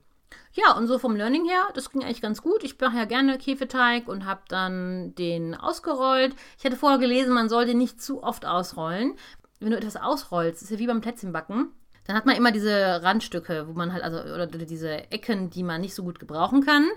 Ja, 0.51 0.75
und 0.75 0.87
so 0.87 0.99
vom 0.99 1.15
Learning 1.15 1.45
her, 1.45 1.67
das 1.73 1.89
ging 1.91 2.03
eigentlich 2.03 2.21
ganz 2.21 2.41
gut. 2.41 2.63
Ich 2.63 2.77
mache 2.79 2.97
ja 2.97 3.05
gerne 3.05 3.37
Käfeteig 3.37 4.09
und 4.09 4.25
habe 4.25 4.41
dann 4.49 5.15
den 5.15 5.55
ausgerollt. 5.55 6.35
Ich 6.57 6.65
hatte 6.65 6.75
vorher 6.75 6.99
gelesen, 6.99 7.33
man 7.33 7.47
sollte 7.47 7.75
nicht 7.75 8.01
zu 8.01 8.23
oft 8.23 8.45
ausrollen. 8.45 9.13
Wenn 9.59 9.71
du 9.71 9.77
etwas 9.77 9.95
ausrollst, 9.95 10.61
ist 10.61 10.71
ja 10.71 10.79
wie 10.79 10.87
beim 10.87 11.01
Plätzchenbacken, 11.01 11.71
dann 12.05 12.15
hat 12.15 12.25
man 12.25 12.35
immer 12.35 12.51
diese 12.51 13.01
Randstücke, 13.03 13.67
wo 13.67 13.73
man 13.73 13.93
halt, 13.93 14.03
also, 14.03 14.19
oder 14.19 14.47
diese 14.47 15.11
Ecken, 15.11 15.49
die 15.49 15.63
man 15.63 15.81
nicht 15.81 15.93
so 15.93 16.03
gut 16.03 16.19
gebrauchen 16.19 16.65
kann. 16.65 16.87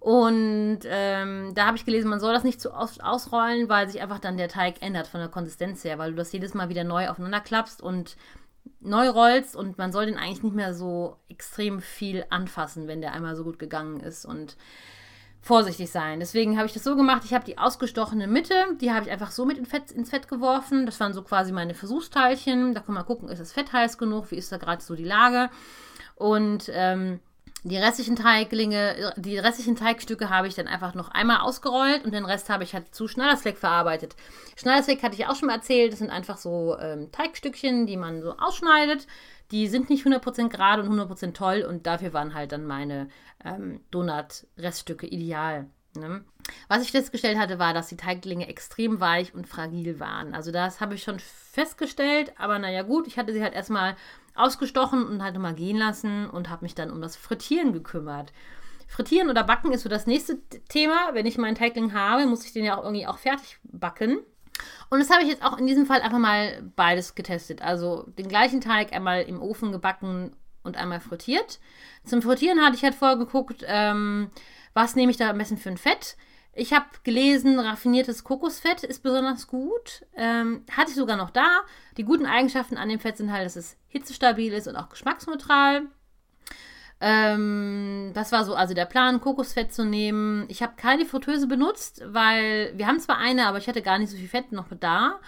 Und 0.00 0.80
ähm, 0.84 1.52
da 1.54 1.66
habe 1.66 1.76
ich 1.76 1.84
gelesen, 1.84 2.08
man 2.08 2.20
soll 2.20 2.32
das 2.32 2.42
nicht 2.42 2.60
zu 2.60 2.72
oft 2.72 3.04
ausrollen, 3.04 3.68
weil 3.68 3.88
sich 3.88 4.00
einfach 4.00 4.18
dann 4.18 4.38
der 4.38 4.48
Teig 4.48 4.80
ändert 4.80 5.06
von 5.06 5.20
der 5.20 5.28
Konsistenz 5.28 5.84
her, 5.84 5.98
weil 5.98 6.12
du 6.12 6.16
das 6.16 6.32
jedes 6.32 6.54
Mal 6.54 6.70
wieder 6.70 6.84
neu 6.84 7.08
aufeinander 7.08 7.40
klappst 7.40 7.82
und 7.82 8.16
neu 8.80 9.10
rollst 9.10 9.54
und 9.54 9.76
man 9.76 9.92
soll 9.92 10.06
den 10.06 10.16
eigentlich 10.16 10.42
nicht 10.42 10.56
mehr 10.56 10.72
so 10.72 11.18
extrem 11.28 11.80
viel 11.80 12.24
anfassen, 12.30 12.88
wenn 12.88 13.02
der 13.02 13.12
einmal 13.12 13.36
so 13.36 13.44
gut 13.44 13.58
gegangen 13.58 14.00
ist 14.00 14.24
und 14.24 14.56
vorsichtig 15.42 15.90
sein. 15.90 16.20
Deswegen 16.20 16.56
habe 16.56 16.66
ich 16.66 16.72
das 16.72 16.84
so 16.84 16.96
gemacht, 16.96 17.22
ich 17.24 17.34
habe 17.34 17.44
die 17.44 17.58
ausgestochene 17.58 18.26
Mitte, 18.26 18.54
die 18.80 18.92
habe 18.92 19.04
ich 19.04 19.12
einfach 19.12 19.30
so 19.30 19.44
mit 19.44 19.58
in 19.58 19.66
Fett, 19.66 19.90
ins 19.90 20.10
Fett 20.10 20.28
geworfen. 20.28 20.86
Das 20.86 21.00
waren 21.00 21.12
so 21.12 21.22
quasi 21.22 21.52
meine 21.52 21.74
Versuchsteilchen. 21.74 22.74
Da 22.74 22.80
kann 22.80 22.94
man 22.94 23.06
gucken, 23.06 23.28
ist 23.28 23.40
das 23.40 23.52
Fett 23.52 23.72
heiß 23.72 23.98
genug, 23.98 24.30
wie 24.30 24.36
ist 24.36 24.52
da 24.52 24.58
gerade 24.58 24.82
so 24.82 24.94
die 24.94 25.04
Lage. 25.04 25.50
Und 26.14 26.70
ähm, 26.72 27.20
Die 27.62 27.76
restlichen 27.76 28.16
Teiglinge, 28.16 29.12
die 29.16 29.38
restlichen 29.38 29.76
Teigstücke 29.76 30.30
habe 30.30 30.48
ich 30.48 30.54
dann 30.54 30.66
einfach 30.66 30.94
noch 30.94 31.10
einmal 31.10 31.40
ausgerollt 31.40 32.04
und 32.04 32.14
den 32.14 32.24
Rest 32.24 32.48
habe 32.48 32.64
ich 32.64 32.74
halt 32.74 32.94
zu 32.94 33.06
Schneidersfleck 33.06 33.58
verarbeitet. 33.58 34.16
Schneidersfleck 34.56 35.02
hatte 35.02 35.14
ich 35.14 35.26
auch 35.26 35.36
schon 35.36 35.48
mal 35.48 35.56
erzählt, 35.56 35.92
das 35.92 35.98
sind 35.98 36.10
einfach 36.10 36.38
so 36.38 36.78
ähm, 36.78 37.12
Teigstückchen, 37.12 37.86
die 37.86 37.98
man 37.98 38.22
so 38.22 38.32
ausschneidet. 38.38 39.06
Die 39.50 39.66
sind 39.66 39.90
nicht 39.90 40.06
100% 40.06 40.48
gerade 40.48 40.82
und 40.82 40.98
100% 40.98 41.34
toll 41.34 41.66
und 41.68 41.86
dafür 41.86 42.14
waren 42.14 42.34
halt 42.34 42.52
dann 42.52 42.64
meine 42.64 43.08
ähm, 43.44 43.80
Donut-Reststücke 43.90 45.06
ideal. 45.06 45.66
Ne? 45.94 46.24
Was 46.68 46.82
ich 46.82 46.92
festgestellt 46.92 47.38
hatte, 47.38 47.58
war, 47.58 47.74
dass 47.74 47.88
die 47.88 47.96
Teiglinge 47.96 48.48
extrem 48.48 49.00
weich 49.00 49.34
und 49.34 49.48
fragil 49.48 49.98
waren. 49.98 50.34
Also 50.34 50.52
das 50.52 50.80
habe 50.80 50.94
ich 50.94 51.02
schon 51.02 51.18
festgestellt, 51.18 52.32
aber 52.38 52.58
naja 52.58 52.82
gut, 52.82 53.06
ich 53.06 53.18
hatte 53.18 53.32
sie 53.32 53.42
halt 53.42 53.54
erstmal 53.54 53.96
ausgestochen 54.34 55.06
und 55.06 55.22
halt 55.22 55.34
nochmal 55.34 55.54
gehen 55.54 55.76
lassen 55.76 56.28
und 56.28 56.50
habe 56.50 56.64
mich 56.64 56.74
dann 56.74 56.90
um 56.90 57.00
das 57.00 57.16
Frittieren 57.16 57.72
gekümmert. 57.72 58.32
Frittieren 58.88 59.30
oder 59.30 59.44
backen 59.44 59.72
ist 59.72 59.82
so 59.82 59.88
das 59.88 60.06
nächste 60.06 60.40
Thema. 60.68 61.10
Wenn 61.12 61.26
ich 61.26 61.38
meinen 61.38 61.54
Teigling 61.54 61.92
habe, 61.92 62.26
muss 62.26 62.44
ich 62.44 62.52
den 62.52 62.64
ja 62.64 62.76
auch 62.76 62.84
irgendwie 62.84 63.06
auch 63.06 63.18
fertig 63.18 63.58
backen. 63.62 64.18
Und 64.90 64.98
das 64.98 65.10
habe 65.10 65.22
ich 65.22 65.28
jetzt 65.28 65.44
auch 65.44 65.58
in 65.58 65.66
diesem 65.66 65.86
Fall 65.86 66.02
einfach 66.02 66.18
mal 66.18 66.62
beides 66.76 67.14
getestet. 67.14 67.62
Also 67.62 68.04
den 68.18 68.28
gleichen 68.28 68.60
Teig 68.60 68.92
einmal 68.92 69.22
im 69.22 69.40
Ofen 69.40 69.72
gebacken 69.72 70.34
und 70.62 70.76
einmal 70.76 71.00
frittiert. 71.00 71.60
Zum 72.04 72.20
Frittieren 72.22 72.60
hatte 72.60 72.76
ich 72.76 72.82
halt 72.82 72.94
vorher 72.94 73.16
geguckt, 73.16 73.64
ähm, 73.66 74.30
was 74.74 74.96
nehme 74.96 75.10
ich 75.10 75.16
da 75.16 75.30
am 75.30 75.38
besten 75.38 75.56
für 75.56 75.70
ein 75.70 75.78
Fett. 75.78 76.16
Ich 76.52 76.72
habe 76.72 76.86
gelesen, 77.04 77.58
raffiniertes 77.58 78.24
Kokosfett 78.24 78.82
ist 78.82 79.02
besonders 79.02 79.46
gut. 79.46 80.04
Ähm, 80.16 80.64
hatte 80.70 80.90
ich 80.90 80.96
sogar 80.96 81.16
noch 81.16 81.30
da. 81.30 81.60
Die 81.96 82.04
guten 82.04 82.26
Eigenschaften 82.26 82.76
an 82.76 82.88
dem 82.88 82.98
Fett 82.98 83.16
sind 83.16 83.32
halt, 83.32 83.46
dass 83.46 83.56
es 83.56 83.76
hitzestabil 83.88 84.52
ist 84.52 84.66
und 84.66 84.76
auch 84.76 84.88
geschmacksneutral. 84.88 85.82
Ähm, 87.00 88.10
das 88.14 88.32
war 88.32 88.44
so 88.44 88.54
also 88.54 88.74
der 88.74 88.84
Plan, 88.84 89.20
Kokosfett 89.20 89.72
zu 89.72 89.84
nehmen. 89.84 90.44
Ich 90.48 90.62
habe 90.62 90.74
keine 90.76 91.06
Fritteuse 91.06 91.46
benutzt, 91.46 92.02
weil 92.06 92.72
wir 92.76 92.86
haben 92.86 93.00
zwar 93.00 93.18
eine, 93.18 93.46
aber 93.46 93.58
ich 93.58 93.68
hatte 93.68 93.80
gar 93.80 93.98
nicht 93.98 94.10
so 94.10 94.16
viel 94.16 94.28
Fett 94.28 94.52
noch 94.52 94.66
da. 94.78 95.20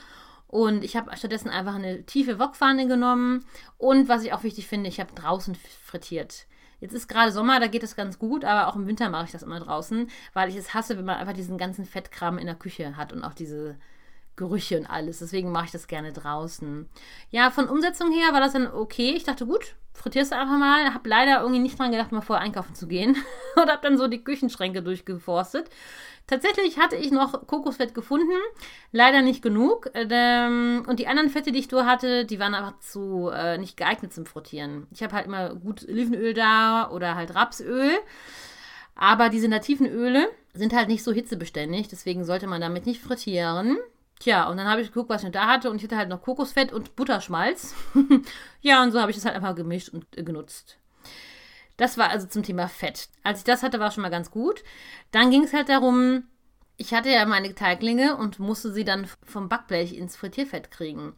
Und 0.49 0.85
ich 0.85 0.97
habe 0.97 1.17
stattdessen 1.17 1.49
einfach 1.49 1.77
eine 1.77 2.05
tiefe 2.05 2.39
Wokpfanne 2.39 2.87
genommen. 2.87 3.47
Und 3.79 4.09
was 4.09 4.23
ich 4.23 4.35
auch 4.35 4.43
wichtig 4.43 4.67
finde, 4.67 4.89
ich 4.89 5.01
habe 5.01 5.15
draußen 5.15 5.57
frittiert. 5.85 6.47
Jetzt 6.83 6.95
ist 6.95 7.07
gerade 7.07 7.31
Sommer, 7.31 7.61
da 7.61 7.69
geht 7.69 7.85
es 7.85 7.95
ganz 7.95 8.19
gut, 8.19 8.45
aber 8.45 8.67
auch 8.67 8.75
im 8.75 8.89
Winter 8.89 9.09
mache 9.09 9.27
ich 9.27 9.31
das 9.31 9.45
immer 9.45 9.61
draußen, 9.61 10.11
weil 10.33 10.49
ich 10.49 10.57
es 10.57 10.75
hasse, 10.75 10.99
wenn 10.99 11.05
man 11.05 11.17
einfach 11.17 11.33
diesen 11.33 11.57
ganzen 11.57 11.85
Fettkram 11.85 12.39
in 12.39 12.47
der 12.47 12.57
Küche 12.57 12.97
hat 12.97 13.13
und 13.13 13.23
auch 13.23 13.35
diese 13.35 13.77
Gerüche 14.37 14.79
und 14.79 14.87
alles. 14.87 15.19
Deswegen 15.19 15.53
mache 15.53 15.67
ich 15.67 15.71
das 15.73 15.87
gerne 15.87 16.13
draußen. 16.13 16.89
Ja, 17.31 17.51
von 17.51 17.69
Umsetzung 17.69 18.11
her 18.13 18.33
war 18.33 18.41
das 18.41 18.53
dann 18.53 18.67
okay. 18.67 19.13
Ich 19.15 19.25
dachte, 19.25 19.47
gut, 19.47 19.75
frittierst 19.93 20.33
du 20.33 20.37
einfach 20.37 20.59
mal. 20.59 20.95
Habe 20.95 21.09
leider 21.09 21.41
irgendwie 21.41 21.61
nicht 21.61 21.79
dran 21.79 21.91
gedacht, 21.91 22.13
mal 22.13 22.23
vorher 22.23 22.45
einkaufen 22.45 22.75
zu 22.75 22.87
gehen. 22.87 23.17
und 23.57 23.69
habe 23.69 23.83
dann 23.83 23.99
so 23.99 24.09
die 24.09 24.25
Küchenschränke 24.25 24.83
durchgeforstet. 24.83 25.69
Tatsächlich 26.27 26.79
hatte 26.79 26.97
ich 26.97 27.11
noch 27.11 27.47
Kokosfett 27.47 27.95
gefunden, 27.95 28.39
leider 28.93 29.23
nicht 29.23 29.43
genug. 29.43 29.91
Ähm, 29.95 30.85
und 30.87 30.99
die 30.99 31.09
anderen 31.09 31.31
Fette, 31.31 31.53
die 31.53 31.59
ich 31.59 31.69
da 31.69 31.85
hatte, 31.85 32.25
die 32.25 32.39
waren 32.39 32.55
einfach 32.55 32.79
zu 32.79 33.29
äh, 33.35 33.59
nicht 33.59 33.77
geeignet 33.77 34.15
zum 34.15 34.25
Frittieren. 34.25 34.87
Ich 34.93 35.03
habe 35.03 35.15
halt 35.15 35.27
immer 35.27 35.55
gut 35.55 35.87
Olivenöl 35.87 36.33
da 36.33 36.91
oder 36.91 37.17
halt 37.17 37.35
Rapsöl. 37.35 37.91
Aber 38.95 39.31
diese 39.31 39.49
nativen 39.49 39.87
Öle 39.87 40.29
sind 40.55 40.75
halt 40.75 40.89
nicht 40.89 41.03
so 41.03 41.13
hitzebeständig, 41.13 41.89
deswegen 41.89 42.25
sollte 42.25 42.47
man 42.47 42.61
damit 42.61 42.87
nicht 42.87 43.03
frittieren. 43.03 43.79
Tja, 44.23 44.49
und 44.49 44.57
dann 44.57 44.69
habe 44.69 44.81
ich 44.81 44.93
geguckt, 44.93 45.11
was 45.11 45.25
ich 45.25 45.33
da 45.33 45.49
hatte 45.49 45.69
und 45.69 45.79
ich 45.79 45.83
hatte 45.83 45.97
halt 45.97 46.09
noch 46.09 46.23
Kokosfett 46.23 46.73
und 46.73 46.95
Butterschmalz. 46.95 47.75
ja, 48.61 48.81
und 48.81 48.93
so 48.93 49.01
habe 49.01 49.11
ich 49.11 49.17
das 49.17 49.25
halt 49.25 49.35
einfach 49.35 49.57
gemischt 49.57 49.89
und 49.89 50.07
äh, 50.17 50.23
genutzt. 50.23 50.79
Das 51.77 51.99
war 51.99 52.11
also 52.11 52.29
zum 52.29 52.45
Thema 52.45 52.69
Fett. 52.69 53.09
Als 53.25 53.41
ich 53.41 53.45
das 53.45 53.65
hatte, 53.65 53.81
war 53.81 53.91
schon 53.91 54.03
mal 54.03 54.11
ganz 54.11 54.31
gut. 54.31 54.63
Dann 55.11 55.33
ging 55.33 55.43
es 55.43 55.53
halt 55.53 55.69
darum, 55.69 56.23
ich 56.77 56.95
hatte 56.95 57.09
ja 57.09 57.27
meine 57.27 57.53
Teiglinge 57.57 58.17
und 58.17 58.39
musste 58.39 58.73
sie 58.73 58.85
dann 58.85 59.09
vom 59.25 59.49
Backblech 59.49 59.97
ins 59.97 60.15
Frittierfett 60.15 60.71
kriegen. 60.71 61.15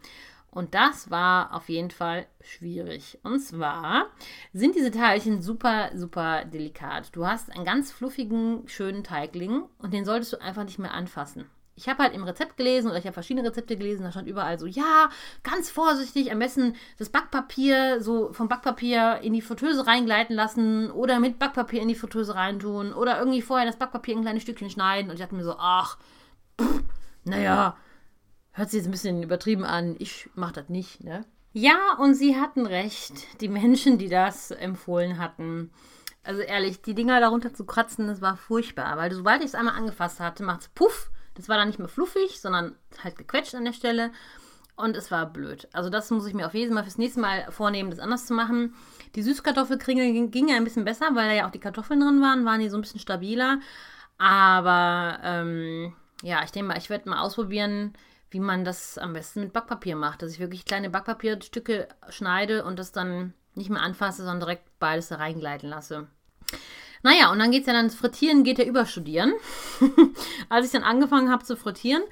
Und 0.50 0.72
das 0.72 1.10
war 1.10 1.52
auf 1.52 1.68
jeden 1.68 1.90
Fall 1.90 2.26
schwierig. 2.40 3.18
Und 3.22 3.40
zwar 3.40 4.06
sind 4.54 4.76
diese 4.76 4.90
Teilchen 4.90 5.42
super, 5.42 5.90
super 5.94 6.46
delikat. 6.46 7.14
Du 7.14 7.26
hast 7.26 7.52
einen 7.52 7.66
ganz 7.66 7.92
fluffigen, 7.92 8.66
schönen 8.66 9.04
Teigling 9.04 9.64
und 9.76 9.92
den 9.92 10.06
solltest 10.06 10.32
du 10.32 10.40
einfach 10.40 10.64
nicht 10.64 10.78
mehr 10.78 10.94
anfassen 10.94 11.50
ich 11.76 11.88
habe 11.88 12.02
halt 12.02 12.14
im 12.14 12.22
Rezept 12.22 12.56
gelesen 12.56 12.88
oder 12.88 12.98
ich 12.98 13.04
habe 13.04 13.14
verschiedene 13.14 13.46
Rezepte 13.48 13.76
gelesen, 13.76 14.04
da 14.04 14.12
stand 14.12 14.28
überall 14.28 14.58
so, 14.58 14.66
ja, 14.66 15.08
ganz 15.42 15.70
vorsichtig, 15.70 16.30
am 16.30 16.38
besten 16.38 16.76
das 16.98 17.08
Backpapier 17.08 18.00
so 18.00 18.32
vom 18.32 18.48
Backpapier 18.48 19.20
in 19.22 19.32
die 19.32 19.42
Fritteuse 19.42 19.86
reingleiten 19.86 20.36
lassen 20.36 20.90
oder 20.90 21.18
mit 21.18 21.38
Backpapier 21.38 21.82
in 21.82 21.88
die 21.88 21.94
Fritteuse 21.94 22.34
reintun 22.34 22.92
oder 22.92 23.18
irgendwie 23.18 23.42
vorher 23.42 23.66
das 23.66 23.76
Backpapier 23.76 24.14
in 24.14 24.22
kleine 24.22 24.40
Stückchen 24.40 24.70
schneiden 24.70 25.10
und 25.10 25.14
ich 25.14 25.20
dachte 25.20 25.34
mir 25.34 25.44
so, 25.44 25.56
ach, 25.58 25.98
naja, 27.24 27.76
hört 28.52 28.70
sich 28.70 28.78
jetzt 28.78 28.88
ein 28.88 28.92
bisschen 28.92 29.22
übertrieben 29.22 29.64
an, 29.64 29.96
ich 29.98 30.30
mache 30.34 30.54
das 30.54 30.68
nicht, 30.68 31.02
ne? 31.02 31.24
Ja, 31.56 31.96
und 31.98 32.14
sie 32.14 32.36
hatten 32.36 32.66
recht, 32.66 33.40
die 33.40 33.48
Menschen, 33.48 33.96
die 33.96 34.08
das 34.08 34.50
empfohlen 34.50 35.18
hatten. 35.18 35.70
Also 36.24 36.40
ehrlich, 36.40 36.82
die 36.82 36.94
Dinger 36.94 37.20
darunter 37.20 37.54
zu 37.54 37.64
kratzen, 37.64 38.08
das 38.08 38.20
war 38.20 38.36
furchtbar, 38.36 38.96
weil 38.96 39.12
sobald 39.12 39.40
ich 39.40 39.48
es 39.48 39.54
einmal 39.54 39.76
angefasst 39.76 40.18
hatte, 40.18 40.42
macht 40.42 40.62
es 40.62 40.68
puff 40.70 41.12
das 41.34 41.48
war 41.48 41.56
dann 41.56 41.68
nicht 41.68 41.78
mehr 41.78 41.88
fluffig, 41.88 42.40
sondern 42.40 42.76
halt 43.02 43.16
gequetscht 43.16 43.54
an 43.54 43.64
der 43.64 43.72
Stelle. 43.72 44.10
Und 44.76 44.96
es 44.96 45.10
war 45.10 45.26
blöd. 45.26 45.68
Also 45.72 45.88
das 45.88 46.10
muss 46.10 46.26
ich 46.26 46.34
mir 46.34 46.46
auf 46.46 46.54
jeden 46.54 46.74
Fall 46.74 46.82
fürs 46.82 46.98
nächste 46.98 47.20
Mal 47.20 47.46
vornehmen, 47.50 47.90
das 47.90 48.00
anders 48.00 48.26
zu 48.26 48.34
machen. 48.34 48.74
Die 49.14 49.22
Süßkartoffelkringel 49.22 50.28
ging, 50.30 50.48
ja 50.48 50.56
ein 50.56 50.64
bisschen 50.64 50.84
besser, 50.84 51.06
weil 51.14 51.28
da 51.28 51.32
ja 51.32 51.46
auch 51.46 51.52
die 51.52 51.60
Kartoffeln 51.60 52.00
drin 52.00 52.20
waren, 52.20 52.44
waren 52.44 52.60
die 52.60 52.68
so 52.68 52.76
ein 52.76 52.80
bisschen 52.80 52.98
stabiler. 52.98 53.60
Aber 54.18 55.20
ähm, 55.22 55.94
ja, 56.22 56.42
ich 56.42 56.50
denke 56.50 56.68
mal, 56.68 56.78
ich 56.78 56.90
werde 56.90 57.08
mal 57.08 57.20
ausprobieren, 57.20 57.92
wie 58.30 58.40
man 58.40 58.64
das 58.64 58.98
am 58.98 59.12
besten 59.12 59.40
mit 59.40 59.52
Backpapier 59.52 59.94
macht. 59.94 60.22
Dass 60.22 60.32
ich 60.32 60.40
wirklich 60.40 60.64
kleine 60.64 60.90
Backpapierstücke 60.90 61.86
schneide 62.08 62.64
und 62.64 62.78
das 62.78 62.90
dann 62.90 63.32
nicht 63.54 63.70
mehr 63.70 63.82
anfasse, 63.82 64.24
sondern 64.24 64.40
direkt 64.40 64.66
beides 64.80 65.08
da 65.08 65.16
reingleiten 65.16 65.68
lasse. 65.68 66.08
Naja, 67.04 67.30
und 67.30 67.38
dann 67.38 67.50
geht 67.50 67.60
es 67.60 67.66
ja 67.66 67.74
dann, 67.74 67.90
Frittieren 67.90 68.44
geht 68.44 68.58
ja 68.58 68.64
überstudieren. 68.64 69.34
Als 70.48 70.66
ich 70.66 70.72
dann 70.72 70.82
angefangen 70.82 71.30
habe 71.30 71.44
zu 71.44 71.54
frittieren, 71.54 72.02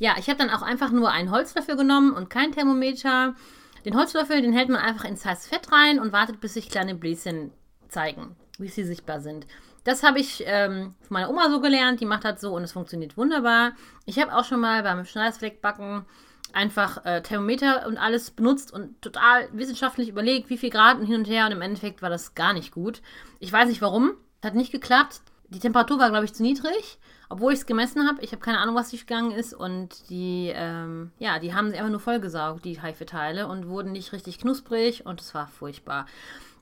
ja, 0.00 0.16
ich 0.18 0.28
habe 0.28 0.38
dann 0.38 0.50
auch 0.50 0.62
einfach 0.62 0.90
nur 0.90 1.12
einen 1.12 1.30
Holzlöffel 1.30 1.76
genommen 1.76 2.12
und 2.12 2.28
kein 2.28 2.50
Thermometer. 2.50 3.36
Den 3.84 3.96
Holzlöffel, 3.96 4.42
den 4.42 4.52
hält 4.52 4.68
man 4.68 4.80
einfach 4.80 5.04
ins 5.04 5.24
heiße 5.24 5.48
Fett 5.48 5.70
rein 5.70 6.00
und 6.00 6.12
wartet, 6.12 6.40
bis 6.40 6.54
sich 6.54 6.68
kleine 6.68 6.96
Bläschen 6.96 7.52
zeigen, 7.88 8.34
wie 8.58 8.66
sie 8.66 8.82
sichtbar 8.82 9.20
sind. 9.20 9.46
Das 9.84 10.02
habe 10.02 10.18
ich 10.18 10.42
ähm, 10.44 10.96
von 11.02 11.14
meiner 11.14 11.30
Oma 11.30 11.48
so 11.48 11.60
gelernt, 11.60 12.00
die 12.00 12.06
macht 12.06 12.24
das 12.24 12.40
so 12.40 12.52
und 12.56 12.64
es 12.64 12.72
funktioniert 12.72 13.16
wunderbar. 13.16 13.72
Ich 14.06 14.18
habe 14.18 14.34
auch 14.34 14.44
schon 14.44 14.60
mal 14.60 14.82
beim 14.82 15.04
Schneidersfleckbacken 15.04 16.04
einfach 16.52 17.04
äh, 17.04 17.22
Thermometer 17.22 17.86
und 17.86 17.96
alles 17.96 18.32
benutzt 18.32 18.72
und 18.72 19.00
total 19.02 19.48
wissenschaftlich 19.52 20.08
überlegt, 20.08 20.50
wie 20.50 20.58
viel 20.58 20.70
Grad 20.70 20.98
und 20.98 21.06
hin 21.06 21.20
und 21.20 21.28
her 21.28 21.46
und 21.46 21.52
im 21.52 21.62
Endeffekt 21.62 22.02
war 22.02 22.10
das 22.10 22.34
gar 22.34 22.52
nicht 22.52 22.72
gut. 22.72 23.02
Ich 23.38 23.52
weiß 23.52 23.68
nicht 23.68 23.80
warum. 23.82 24.16
Hat 24.42 24.54
nicht 24.54 24.72
geklappt. 24.72 25.22
Die 25.48 25.58
Temperatur 25.58 25.98
war, 25.98 26.08
glaube 26.08 26.24
ich, 26.24 26.32
zu 26.32 26.42
niedrig, 26.42 26.98
obwohl 27.28 27.52
ich 27.52 27.60
es 27.60 27.66
gemessen 27.66 28.08
habe. 28.08 28.22
Ich 28.22 28.32
habe 28.32 28.40
keine 28.40 28.58
Ahnung, 28.58 28.74
was 28.74 28.90
durchgegangen 28.90 29.32
ist. 29.32 29.52
Und 29.52 30.08
die, 30.08 30.50
ähm, 30.54 31.12
ja, 31.18 31.38
die 31.38 31.54
haben 31.54 31.70
sie 31.70 31.76
einfach 31.76 31.90
nur 31.90 32.00
vollgesaugt, 32.00 32.64
die 32.64 32.80
Haifeteile, 32.80 33.46
und 33.46 33.68
wurden 33.68 33.92
nicht 33.92 34.12
richtig 34.12 34.38
knusprig 34.38 35.04
und 35.04 35.20
es 35.20 35.34
war 35.34 35.46
furchtbar. 35.46 36.06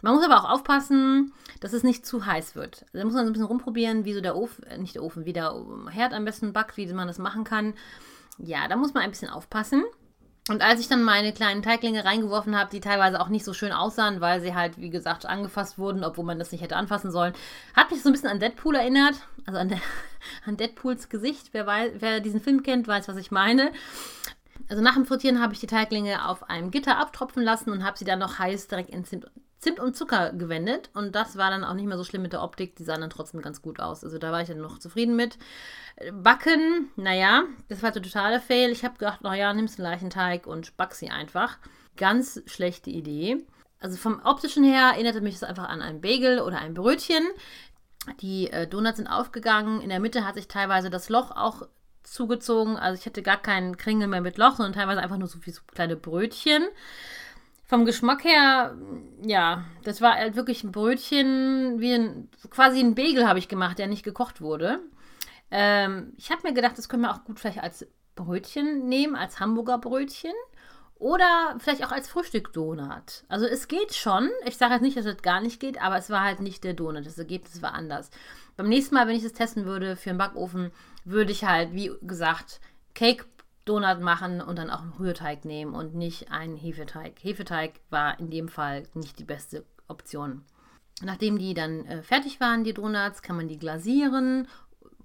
Man 0.02 0.14
muss 0.14 0.24
aber 0.24 0.40
auch 0.40 0.50
aufpassen, 0.50 1.32
dass 1.60 1.72
es 1.72 1.84
nicht 1.84 2.04
zu 2.04 2.26
heiß 2.26 2.56
wird. 2.56 2.84
Da 2.92 3.04
muss 3.04 3.14
man 3.14 3.24
so 3.24 3.30
ein 3.30 3.32
bisschen 3.32 3.46
rumprobieren, 3.46 4.04
wie 4.04 4.14
so 4.14 4.20
der 4.20 4.36
Ofen, 4.36 4.64
äh, 4.64 4.78
nicht 4.78 4.94
der 4.96 5.04
Ofen, 5.04 5.24
wie 5.24 5.32
der 5.32 5.54
Herd 5.90 6.12
am 6.12 6.24
besten 6.24 6.52
backt, 6.52 6.76
wie 6.76 6.92
man 6.92 7.06
das 7.06 7.18
machen 7.18 7.44
kann. 7.44 7.74
Ja, 8.38 8.66
da 8.68 8.76
muss 8.76 8.94
man 8.94 9.02
ein 9.02 9.10
bisschen 9.10 9.30
aufpassen. 9.30 9.84
Und 10.50 10.62
als 10.62 10.80
ich 10.80 10.88
dann 10.88 11.04
meine 11.04 11.32
kleinen 11.32 11.62
Teiglinge 11.62 12.04
reingeworfen 12.04 12.58
habe, 12.58 12.72
die 12.72 12.80
teilweise 12.80 13.20
auch 13.20 13.28
nicht 13.28 13.44
so 13.44 13.52
schön 13.54 13.70
aussahen, 13.70 14.20
weil 14.20 14.40
sie 14.40 14.52
halt, 14.52 14.78
wie 14.78 14.90
gesagt, 14.90 15.24
angefasst 15.24 15.78
wurden, 15.78 16.02
obwohl 16.02 16.24
man 16.24 16.40
das 16.40 16.50
nicht 16.50 16.60
hätte 16.60 16.74
anfassen 16.74 17.12
sollen, 17.12 17.34
hat 17.72 17.92
mich 17.92 18.02
so 18.02 18.08
ein 18.08 18.12
bisschen 18.12 18.30
an 18.30 18.40
Deadpool 18.40 18.74
erinnert. 18.74 19.14
Also 19.46 19.60
an, 19.60 19.68
der, 19.68 19.78
an 20.46 20.56
Deadpools 20.56 21.08
Gesicht. 21.08 21.50
Wer, 21.52 21.68
weiß, 21.68 21.92
wer 22.00 22.18
diesen 22.18 22.40
Film 22.40 22.64
kennt, 22.64 22.88
weiß, 22.88 23.06
was 23.06 23.16
ich 23.16 23.30
meine. 23.30 23.70
Also 24.68 24.82
nach 24.82 24.94
dem 24.94 25.06
Frittieren 25.06 25.40
habe 25.40 25.52
ich 25.52 25.60
die 25.60 25.68
Teiglinge 25.68 26.28
auf 26.28 26.50
einem 26.50 26.72
Gitter 26.72 26.98
abtropfen 26.98 27.44
lassen 27.44 27.70
und 27.70 27.84
habe 27.84 27.96
sie 27.96 28.04
dann 28.04 28.18
noch 28.18 28.40
heiß 28.40 28.66
direkt 28.66 28.90
in 28.90 29.04
Zimt, 29.60 29.78
und 29.78 29.94
Zucker 29.94 30.32
gewendet. 30.32 30.90
Und 30.94 31.14
das 31.14 31.36
war 31.36 31.50
dann 31.50 31.64
auch 31.64 31.74
nicht 31.74 31.86
mehr 31.86 31.98
so 31.98 32.04
schlimm 32.04 32.22
mit 32.22 32.32
der 32.32 32.42
Optik. 32.42 32.76
Die 32.76 32.82
sahen 32.82 33.02
dann 33.02 33.10
trotzdem 33.10 33.42
ganz 33.42 33.60
gut 33.60 33.78
aus. 33.78 34.02
Also 34.02 34.18
da 34.18 34.32
war 34.32 34.40
ich 34.40 34.48
dann 34.48 34.58
noch 34.58 34.78
zufrieden 34.78 35.16
mit. 35.16 35.38
Backen, 36.12 36.90
naja, 36.96 37.44
das 37.68 37.82
war 37.82 37.90
der 37.90 38.02
totale 38.02 38.40
Fail. 38.40 38.70
Ich 38.70 38.84
habe 38.84 38.98
gedacht, 38.98 39.20
naja, 39.22 39.52
nimmst 39.52 39.78
einen 39.78 39.90
Leichenteig 39.90 40.46
und 40.46 40.76
back 40.76 40.94
sie 40.94 41.10
einfach. 41.10 41.58
Ganz 41.96 42.42
schlechte 42.46 42.90
Idee. 42.90 43.44
Also 43.80 43.96
vom 43.96 44.20
optischen 44.24 44.64
her 44.64 44.92
erinnerte 44.94 45.20
mich 45.20 45.34
das 45.34 45.48
einfach 45.48 45.68
an 45.68 45.82
ein 45.82 46.00
Bagel 46.00 46.40
oder 46.40 46.58
ein 46.58 46.74
Brötchen. 46.74 47.24
Die 48.20 48.50
äh, 48.50 48.66
Donuts 48.66 48.96
sind 48.96 49.08
aufgegangen. 49.08 49.82
In 49.82 49.90
der 49.90 50.00
Mitte 50.00 50.26
hat 50.26 50.36
sich 50.36 50.48
teilweise 50.48 50.88
das 50.88 51.08
Loch 51.10 51.30
auch 51.32 51.68
zugezogen. 52.02 52.76
Also 52.76 52.98
ich 52.98 53.06
hatte 53.06 53.22
gar 53.22 53.40
keinen 53.40 53.76
Kringel 53.76 54.08
mehr 54.08 54.20
mit 54.20 54.38
Loch, 54.38 54.56
sondern 54.56 54.72
teilweise 54.72 55.00
einfach 55.00 55.18
nur 55.18 55.28
so 55.28 55.44
wie 55.44 55.50
so 55.50 55.60
kleine 55.66 55.96
Brötchen. 55.96 56.64
Vom 57.70 57.84
Geschmack 57.84 58.24
her, 58.24 58.76
ja, 59.22 59.64
das 59.84 60.00
war 60.00 60.16
halt 60.16 60.34
wirklich 60.34 60.64
ein 60.64 60.72
Brötchen, 60.72 61.78
wie 61.78 61.92
ein, 61.92 62.28
quasi 62.50 62.80
ein 62.80 62.96
Bagel 62.96 63.28
habe 63.28 63.38
ich 63.38 63.46
gemacht, 63.46 63.78
der 63.78 63.86
nicht 63.86 64.02
gekocht 64.02 64.40
wurde. 64.40 64.80
Ähm, 65.52 66.12
ich 66.16 66.32
habe 66.32 66.48
mir 66.48 66.52
gedacht, 66.52 66.76
das 66.76 66.88
können 66.88 67.04
wir 67.04 67.12
auch 67.12 67.22
gut 67.22 67.38
vielleicht 67.38 67.62
als 67.62 67.86
Brötchen 68.16 68.88
nehmen, 68.88 69.14
als 69.14 69.38
Hamburger 69.38 69.78
Brötchen. 69.78 70.32
Oder 70.96 71.54
vielleicht 71.58 71.84
auch 71.86 71.92
als 71.92 72.08
Frühstück-Donut. 72.08 73.22
Also 73.28 73.46
es 73.46 73.68
geht 73.68 73.94
schon. 73.94 74.28
Ich 74.46 74.56
sage 74.56 74.74
jetzt 74.74 74.82
nicht, 74.82 74.96
dass 74.96 75.06
es 75.06 75.22
gar 75.22 75.40
nicht 75.40 75.60
geht, 75.60 75.80
aber 75.80 75.96
es 75.96 76.10
war 76.10 76.24
halt 76.24 76.40
nicht 76.40 76.64
der 76.64 76.74
Donut. 76.74 77.06
Das 77.06 77.18
Ergebnis 77.18 77.62
war 77.62 77.74
anders. 77.74 78.10
Beim 78.56 78.68
nächsten 78.68 78.96
Mal, 78.96 79.06
wenn 79.06 79.14
ich 79.14 79.22
das 79.22 79.32
testen 79.32 79.64
würde 79.64 79.94
für 79.94 80.10
einen 80.10 80.18
Backofen, 80.18 80.72
würde 81.04 81.30
ich 81.30 81.44
halt, 81.44 81.72
wie 81.72 81.92
gesagt, 82.02 82.60
Cake 82.96 83.26
Donut 83.64 84.00
machen 84.00 84.40
und 84.40 84.58
dann 84.58 84.70
auch 84.70 84.82
einen 84.82 84.92
Rührteig 84.92 85.44
nehmen 85.44 85.74
und 85.74 85.94
nicht 85.94 86.30
einen 86.30 86.56
Hefeteig. 86.56 87.14
Hefeteig 87.22 87.80
war 87.90 88.18
in 88.18 88.30
dem 88.30 88.48
Fall 88.48 88.84
nicht 88.94 89.18
die 89.18 89.24
beste 89.24 89.64
Option. 89.88 90.42
Nachdem 91.02 91.38
die 91.38 91.54
dann 91.54 91.86
äh, 91.86 92.02
fertig 92.02 92.40
waren, 92.40 92.64
die 92.64 92.74
Donuts, 92.74 93.22
kann 93.22 93.36
man 93.36 93.48
die 93.48 93.58
glasieren 93.58 94.46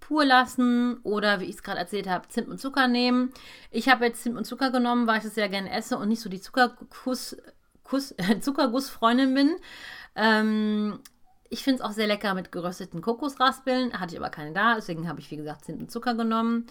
pur 0.05 0.25
lassen 0.25 0.97
oder, 1.03 1.39
wie 1.39 1.45
ich 1.45 1.55
es 1.55 1.63
gerade 1.63 1.79
erzählt 1.79 2.07
habe, 2.07 2.27
Zimt 2.27 2.47
und 2.47 2.59
Zucker 2.59 2.87
nehmen. 2.87 3.31
Ich 3.71 3.89
habe 3.89 4.05
jetzt 4.05 4.21
Zimt 4.21 4.37
und 4.37 4.45
Zucker 4.45 4.69
genommen, 4.69 5.07
weil 5.07 5.17
ich 5.17 5.23
das 5.23 5.33
sehr 5.35 5.49
gerne 5.49 5.71
esse 5.71 5.97
und 5.97 6.09
nicht 6.09 6.21
so 6.21 6.29
die 6.29 6.41
Zuckergussfreundin 8.41 9.33
bin. 9.33 9.55
Ähm, 10.15 10.99
ich 11.49 11.63
finde 11.63 11.81
es 11.81 11.89
auch 11.89 11.93
sehr 11.93 12.05
lecker 12.07 12.35
mit 12.35 12.51
gerösteten 12.51 13.01
Kokosraspeln. 13.01 13.99
Hatte 13.99 14.13
ich 14.13 14.19
aber 14.19 14.29
keine 14.29 14.53
da, 14.53 14.75
deswegen 14.75 15.07
habe 15.07 15.19
ich, 15.19 15.31
wie 15.31 15.37
gesagt, 15.37 15.65
Zimt 15.65 15.81
und 15.81 15.91
Zucker 15.91 16.13
genommen. 16.13 16.67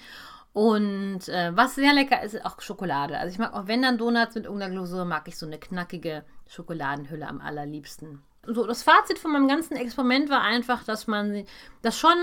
Und 0.54 1.28
äh, 1.28 1.50
was 1.56 1.74
sehr 1.74 1.92
lecker 1.92 2.22
ist, 2.22 2.34
ist 2.34 2.46
auch 2.46 2.60
Schokolade. 2.60 3.18
Also 3.18 3.32
ich 3.32 3.40
mag 3.40 3.52
auch, 3.52 3.66
wenn 3.66 3.82
dann 3.82 3.98
Donuts 3.98 4.36
mit 4.36 4.44
irgendeiner 4.44 4.72
Glasur, 4.72 5.04
mag 5.04 5.26
ich 5.26 5.36
so 5.36 5.46
eine 5.46 5.58
knackige 5.58 6.24
Schokoladenhülle 6.46 7.26
am 7.26 7.40
allerliebsten. 7.40 8.22
So, 8.46 8.64
das 8.64 8.84
Fazit 8.84 9.18
von 9.18 9.32
meinem 9.32 9.48
ganzen 9.48 9.76
Experiment 9.76 10.30
war 10.30 10.42
einfach, 10.42 10.84
dass 10.84 11.08
man 11.08 11.44
das 11.82 11.98
schon 11.98 12.16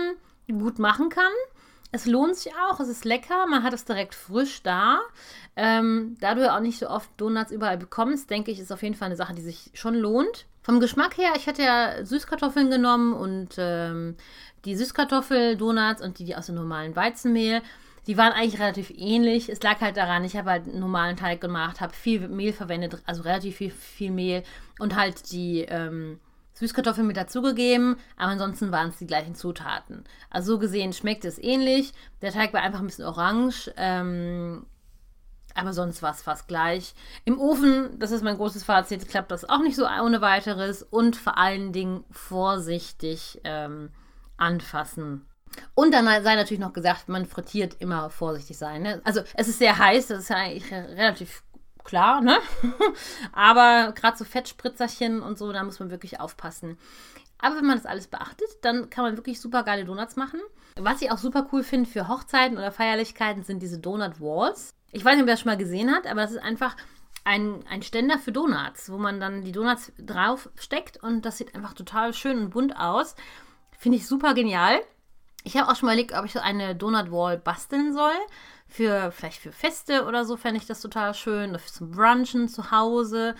gut 0.47 0.79
machen 0.79 1.09
kann. 1.09 1.31
Es 1.91 2.05
lohnt 2.05 2.37
sich 2.37 2.53
auch, 2.55 2.79
es 2.79 2.87
ist 2.87 3.03
lecker, 3.03 3.47
man 3.47 3.63
hat 3.63 3.73
es 3.73 3.83
direkt 3.83 4.15
frisch 4.15 4.63
da. 4.63 5.01
Ähm, 5.57 6.15
da 6.21 6.33
du 6.33 6.41
ja 6.41 6.55
auch 6.55 6.61
nicht 6.61 6.79
so 6.79 6.89
oft 6.89 7.09
Donuts 7.17 7.51
überall 7.51 7.77
bekommst, 7.77 8.29
denke 8.29 8.51
ich, 8.51 8.59
ist 8.59 8.71
auf 8.71 8.81
jeden 8.81 8.95
Fall 8.95 9.07
eine 9.07 9.17
Sache, 9.17 9.33
die 9.33 9.41
sich 9.41 9.71
schon 9.73 9.95
lohnt. 9.95 10.45
Vom 10.61 10.79
Geschmack 10.79 11.17
her, 11.17 11.33
ich 11.35 11.47
hatte 11.47 11.63
ja 11.63 12.05
Süßkartoffeln 12.05 12.69
genommen 12.69 13.11
und 13.11 13.55
ähm, 13.57 14.15
die 14.63 14.77
Süßkartoffel-Donuts 14.77 16.01
und 16.01 16.17
die, 16.19 16.23
die 16.23 16.35
aus 16.37 16.45
dem 16.45 16.55
normalen 16.55 16.95
Weizenmehl. 16.95 17.61
Die 18.07 18.17
waren 18.17 18.33
eigentlich 18.33 18.59
relativ 18.59 18.91
ähnlich. 18.95 19.49
Es 19.49 19.61
lag 19.61 19.79
halt 19.79 19.97
daran, 19.97 20.23
ich 20.23 20.35
habe 20.35 20.49
halt 20.49 20.67
einen 20.67 20.79
normalen 20.79 21.17
Teig 21.17 21.39
gemacht, 21.39 21.81
habe 21.81 21.93
viel 21.93 22.27
Mehl 22.27 22.53
verwendet, 22.53 23.01
also 23.05 23.21
relativ 23.21 23.57
viel, 23.57 23.71
viel 23.71 24.11
Mehl 24.11 24.43
und 24.79 24.95
halt 24.95 25.31
die 25.31 25.61
ähm, 25.61 26.19
Süßkartoffeln 26.53 27.07
mit 27.07 27.17
dazugegeben, 27.17 27.97
aber 28.17 28.31
ansonsten 28.31 28.71
waren 28.71 28.89
es 28.89 28.97
die 28.97 29.07
gleichen 29.07 29.35
Zutaten. 29.35 30.03
Also 30.29 30.53
so 30.53 30.59
gesehen 30.59 30.93
schmeckt 30.93 31.25
es 31.25 31.39
ähnlich. 31.39 31.93
Der 32.21 32.31
Teig 32.31 32.53
war 32.53 32.61
einfach 32.61 32.79
ein 32.79 32.87
bisschen 32.87 33.05
orange, 33.05 33.71
ähm, 33.77 34.65
aber 35.55 35.73
sonst 35.73 36.01
war 36.01 36.11
es 36.11 36.21
fast 36.21 36.47
gleich. 36.47 36.93
Im 37.25 37.39
Ofen, 37.39 37.99
das 37.99 38.11
ist 38.11 38.23
mein 38.23 38.37
großes 38.37 38.63
Fazit, 38.63 39.07
klappt 39.07 39.31
das 39.31 39.47
auch 39.47 39.61
nicht 39.61 39.75
so 39.75 39.85
ohne 39.85 40.21
weiteres 40.21 40.83
und 40.83 41.15
vor 41.15 41.37
allen 41.37 41.73
Dingen 41.73 42.03
vorsichtig 42.11 43.41
ähm, 43.43 43.89
anfassen. 44.37 45.25
Und 45.73 45.93
dann 45.93 46.05
sei 46.23 46.35
natürlich 46.35 46.59
noch 46.59 46.73
gesagt, 46.73 47.09
man 47.09 47.25
frittiert 47.25 47.75
immer 47.79 48.09
vorsichtig 48.09 48.57
sein. 48.57 48.83
Ne? 48.83 49.01
Also 49.03 49.21
es 49.35 49.47
ist 49.47 49.59
sehr 49.59 49.77
heiß, 49.77 50.07
das 50.07 50.19
ist 50.19 50.29
ja 50.29 50.37
eigentlich 50.37 50.71
relativ 50.71 51.43
klar, 51.83 52.21
ne? 52.21 52.37
Aber 53.33 53.91
gerade 53.93 54.17
so 54.17 54.23
Fettspritzerchen 54.23 55.21
und 55.21 55.37
so, 55.37 55.51
da 55.51 55.63
muss 55.63 55.79
man 55.79 55.89
wirklich 55.89 56.19
aufpassen. 56.19 56.77
Aber 57.39 57.57
wenn 57.57 57.65
man 57.65 57.77
das 57.77 57.85
alles 57.85 58.07
beachtet, 58.07 58.47
dann 58.61 58.89
kann 58.89 59.03
man 59.03 59.17
wirklich 59.17 59.41
super 59.41 59.63
geile 59.63 59.85
Donuts 59.85 60.15
machen. 60.15 60.39
Was 60.79 61.01
ich 61.01 61.11
auch 61.11 61.17
super 61.17 61.47
cool 61.51 61.63
finde 61.63 61.89
für 61.89 62.07
Hochzeiten 62.07 62.57
oder 62.57 62.71
Feierlichkeiten 62.71 63.43
sind 63.43 63.61
diese 63.61 63.79
Donut 63.79 64.21
Walls. 64.21 64.73
Ich 64.91 65.03
weiß 65.03 65.15
nicht, 65.15 65.23
ob 65.23 65.27
ihr 65.27 65.33
das 65.33 65.41
schon 65.41 65.51
mal 65.51 65.57
gesehen 65.57 65.93
habt, 65.93 66.05
aber 66.05 66.21
das 66.21 66.31
ist 66.31 66.41
einfach 66.41 66.75
ein, 67.23 67.63
ein 67.69 67.81
Ständer 67.81 68.17
für 68.17 68.31
Donuts, 68.31 68.91
wo 68.91 68.97
man 68.97 69.19
dann 69.19 69.43
die 69.43 69.51
Donuts 69.51 69.91
drauf 69.97 70.49
steckt 70.55 71.01
und 71.03 71.25
das 71.25 71.37
sieht 71.37 71.55
einfach 71.55 71.73
total 71.73 72.13
schön 72.13 72.39
und 72.39 72.49
bunt 72.51 72.75
aus. 72.77 73.15
Finde 73.77 73.97
ich 73.97 74.07
super 74.07 74.33
genial. 74.33 74.79
Ich 75.43 75.57
habe 75.57 75.71
auch 75.71 75.75
schon 75.75 75.87
mal 75.87 75.93
überlegt, 75.93 76.13
ob 76.17 76.25
ich 76.25 76.33
so 76.33 76.39
eine 76.39 76.75
Donut 76.75 77.11
Wall 77.11 77.37
basteln 77.37 77.93
soll. 77.93 78.13
Für 78.67 79.11
vielleicht 79.11 79.41
für 79.41 79.51
Feste 79.51 80.05
oder 80.05 80.23
so 80.23 80.37
fände 80.37 80.59
ich 80.59 80.67
das 80.67 80.81
total 80.81 81.13
schön. 81.13 81.51
Oder 81.51 81.59
zum 81.59 81.91
Brunchen 81.91 82.47
zu 82.47 82.71
Hause. 82.71 83.35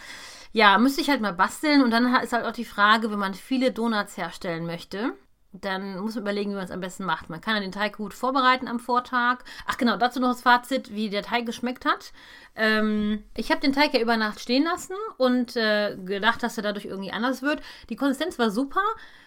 Ja, 0.51 0.77
müsste 0.77 1.01
ich 1.01 1.09
halt 1.09 1.21
mal 1.21 1.33
basteln. 1.33 1.83
Und 1.83 1.91
dann 1.91 2.13
ist 2.15 2.33
halt 2.33 2.45
auch 2.45 2.51
die 2.51 2.65
Frage, 2.65 3.11
wenn 3.11 3.19
man 3.19 3.33
viele 3.33 3.71
Donuts 3.71 4.17
herstellen 4.17 4.65
möchte, 4.65 5.13
dann 5.53 5.99
muss 5.99 6.15
man 6.15 6.23
überlegen, 6.23 6.51
wie 6.51 6.55
man 6.55 6.63
es 6.63 6.71
am 6.71 6.79
besten 6.79 7.05
macht. 7.05 7.29
Man 7.29 7.41
kann 7.41 7.55
ja 7.55 7.61
den 7.61 7.71
Teig 7.71 7.97
gut 7.97 8.13
vorbereiten 8.13 8.67
am 8.67 8.79
Vortag. 8.79 9.39
Ach 9.67 9.77
genau, 9.77 9.97
dazu 9.97 10.19
noch 10.19 10.29
das 10.29 10.41
Fazit, 10.41 10.93
wie 10.93 11.09
der 11.09 11.23
Teig 11.23 11.45
geschmeckt 11.45 11.85
hat. 11.85 12.13
Ähm, 12.55 13.23
ich 13.35 13.51
habe 13.51 13.61
den 13.61 13.73
Teig 13.73 13.93
ja 13.93 13.99
über 13.99 14.17
Nacht 14.17 14.39
stehen 14.39 14.63
lassen 14.63 14.95
und 15.17 15.55
äh, 15.57 15.97
gedacht, 15.97 16.41
dass 16.43 16.57
er 16.57 16.63
dadurch 16.63 16.85
irgendwie 16.85 17.11
anders 17.11 17.41
wird. 17.41 17.61
Die 17.89 17.95
Konsistenz 17.95 18.39
war 18.39 18.49
super. 18.49 18.81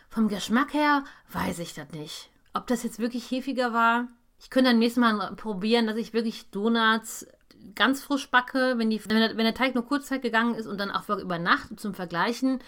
Vom 0.08 0.28
Geschmack 0.28 0.72
her 0.72 1.04
weiß 1.32 1.58
ich 1.58 1.74
das 1.74 1.90
nicht. 1.90 2.30
Ob 2.54 2.66
das 2.66 2.82
jetzt 2.82 2.98
wirklich 2.98 3.30
hefiger 3.30 3.72
war, 3.72 4.08
ich 4.38 4.50
könnte 4.50 4.70
dann 4.70 4.78
nächstes 4.78 5.00
Mal 5.00 5.34
probieren, 5.36 5.86
dass 5.86 5.96
ich 5.96 6.12
wirklich 6.12 6.50
Donuts 6.50 7.26
ganz 7.74 8.02
frisch 8.02 8.30
backe, 8.30 8.74
wenn, 8.76 8.90
die, 8.90 9.00
wenn, 9.06 9.18
der, 9.18 9.36
wenn 9.36 9.44
der 9.44 9.54
Teig 9.54 9.74
nur 9.74 9.86
kurzzeit 9.86 10.22
gegangen 10.22 10.54
ist 10.54 10.66
und 10.66 10.78
dann 10.78 10.90
auch 10.90 11.08
über 11.08 11.38
Nacht 11.38 11.78
zum 11.78 11.94
Vergleichen. 11.94 12.60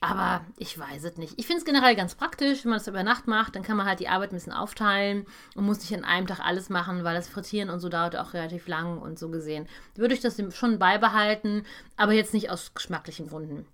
Aber 0.00 0.44
ich 0.58 0.78
weiß 0.78 1.04
es 1.04 1.16
nicht. 1.16 1.34
Ich 1.38 1.46
finde 1.46 1.60
es 1.60 1.64
generell 1.64 1.96
ganz 1.96 2.14
praktisch, 2.14 2.64
wenn 2.64 2.70
man 2.70 2.80
es 2.80 2.86
über 2.86 3.02
Nacht 3.02 3.26
macht, 3.26 3.56
dann 3.56 3.62
kann 3.62 3.76
man 3.76 3.86
halt 3.86 4.00
die 4.00 4.08
Arbeit 4.08 4.32
ein 4.32 4.36
bisschen 4.36 4.52
aufteilen 4.52 5.24
und 5.54 5.64
muss 5.64 5.78
nicht 5.78 5.94
an 5.94 6.04
einem 6.04 6.26
Tag 6.26 6.40
alles 6.40 6.68
machen, 6.68 7.04
weil 7.04 7.14
das 7.14 7.28
Frittieren 7.28 7.70
und 7.70 7.80
so 7.80 7.88
dauert 7.88 8.16
auch 8.16 8.34
relativ 8.34 8.68
lang 8.68 8.98
und 8.98 9.18
so 9.18 9.30
gesehen. 9.30 9.66
Würde 9.94 10.14
ich 10.14 10.20
das 10.20 10.36
schon 10.54 10.78
beibehalten, 10.78 11.64
aber 11.96 12.12
jetzt 12.12 12.34
nicht 12.34 12.50
aus 12.50 12.74
geschmacklichen 12.74 13.28
Gründen. 13.28 13.66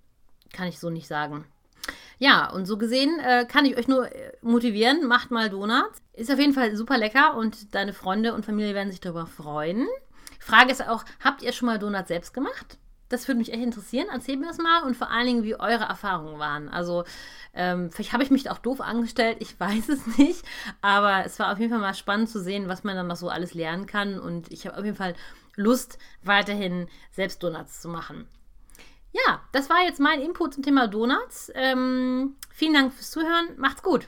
Kann 0.53 0.67
ich 0.67 0.79
so 0.79 0.89
nicht 0.89 1.07
sagen. 1.07 1.45
Ja, 2.19 2.51
und 2.51 2.65
so 2.65 2.77
gesehen 2.77 3.19
äh, 3.19 3.45
kann 3.45 3.65
ich 3.65 3.77
euch 3.77 3.87
nur 3.87 4.13
äh, 4.13 4.33
motivieren, 4.41 5.07
macht 5.07 5.31
mal 5.31 5.49
Donuts. 5.49 6.01
Ist 6.13 6.31
auf 6.31 6.39
jeden 6.39 6.53
Fall 6.53 6.75
super 6.75 6.97
lecker 6.97 7.35
und 7.35 7.73
deine 7.73 7.93
Freunde 7.93 8.33
und 8.33 8.45
Familie 8.45 8.75
werden 8.75 8.91
sich 8.91 9.01
darüber 9.01 9.25
freuen. 9.25 9.87
Frage 10.39 10.71
ist 10.71 10.87
auch, 10.87 11.03
habt 11.23 11.41
ihr 11.41 11.51
schon 11.51 11.67
mal 11.67 11.79
Donuts 11.79 12.09
selbst 12.09 12.33
gemacht? 12.33 12.77
Das 13.09 13.27
würde 13.27 13.39
mich 13.39 13.51
echt 13.51 13.63
interessieren. 13.63 14.07
Erzählt 14.11 14.39
mir 14.39 14.47
das 14.47 14.57
mal 14.57 14.83
und 14.83 14.95
vor 14.95 15.11
allen 15.11 15.25
Dingen, 15.25 15.43
wie 15.43 15.55
eure 15.55 15.83
Erfahrungen 15.83 16.39
waren. 16.39 16.69
Also, 16.69 17.03
ähm, 17.53 17.91
vielleicht 17.91 18.13
habe 18.13 18.23
ich 18.23 18.31
mich 18.31 18.49
auch 18.49 18.59
doof 18.59 18.81
angestellt, 18.81 19.37
ich 19.39 19.59
weiß 19.59 19.89
es 19.89 20.17
nicht. 20.17 20.45
Aber 20.81 21.25
es 21.25 21.37
war 21.39 21.51
auf 21.51 21.59
jeden 21.59 21.71
Fall 21.71 21.81
mal 21.81 21.93
spannend 21.93 22.29
zu 22.29 22.39
sehen, 22.39 22.67
was 22.67 22.83
man 22.83 22.95
dann 22.95 23.07
noch 23.07 23.17
so 23.17 23.29
alles 23.29 23.53
lernen 23.53 23.85
kann. 23.85 24.19
Und 24.19 24.51
ich 24.51 24.65
habe 24.65 24.77
auf 24.77 24.85
jeden 24.85 24.97
Fall 24.97 25.15
Lust, 25.55 25.97
weiterhin 26.23 26.87
selbst 27.11 27.43
Donuts 27.43 27.81
zu 27.81 27.89
machen. 27.89 28.27
Ja, 29.13 29.41
das 29.51 29.69
war 29.69 29.83
jetzt 29.83 29.99
mein 29.99 30.21
Input 30.21 30.53
zum 30.53 30.63
Thema 30.63 30.87
Donuts. 30.87 31.51
Ähm, 31.55 32.35
vielen 32.49 32.73
Dank 32.73 32.93
fürs 32.93 33.11
Zuhören. 33.11 33.49
Macht's 33.57 33.83
gut. 33.83 34.07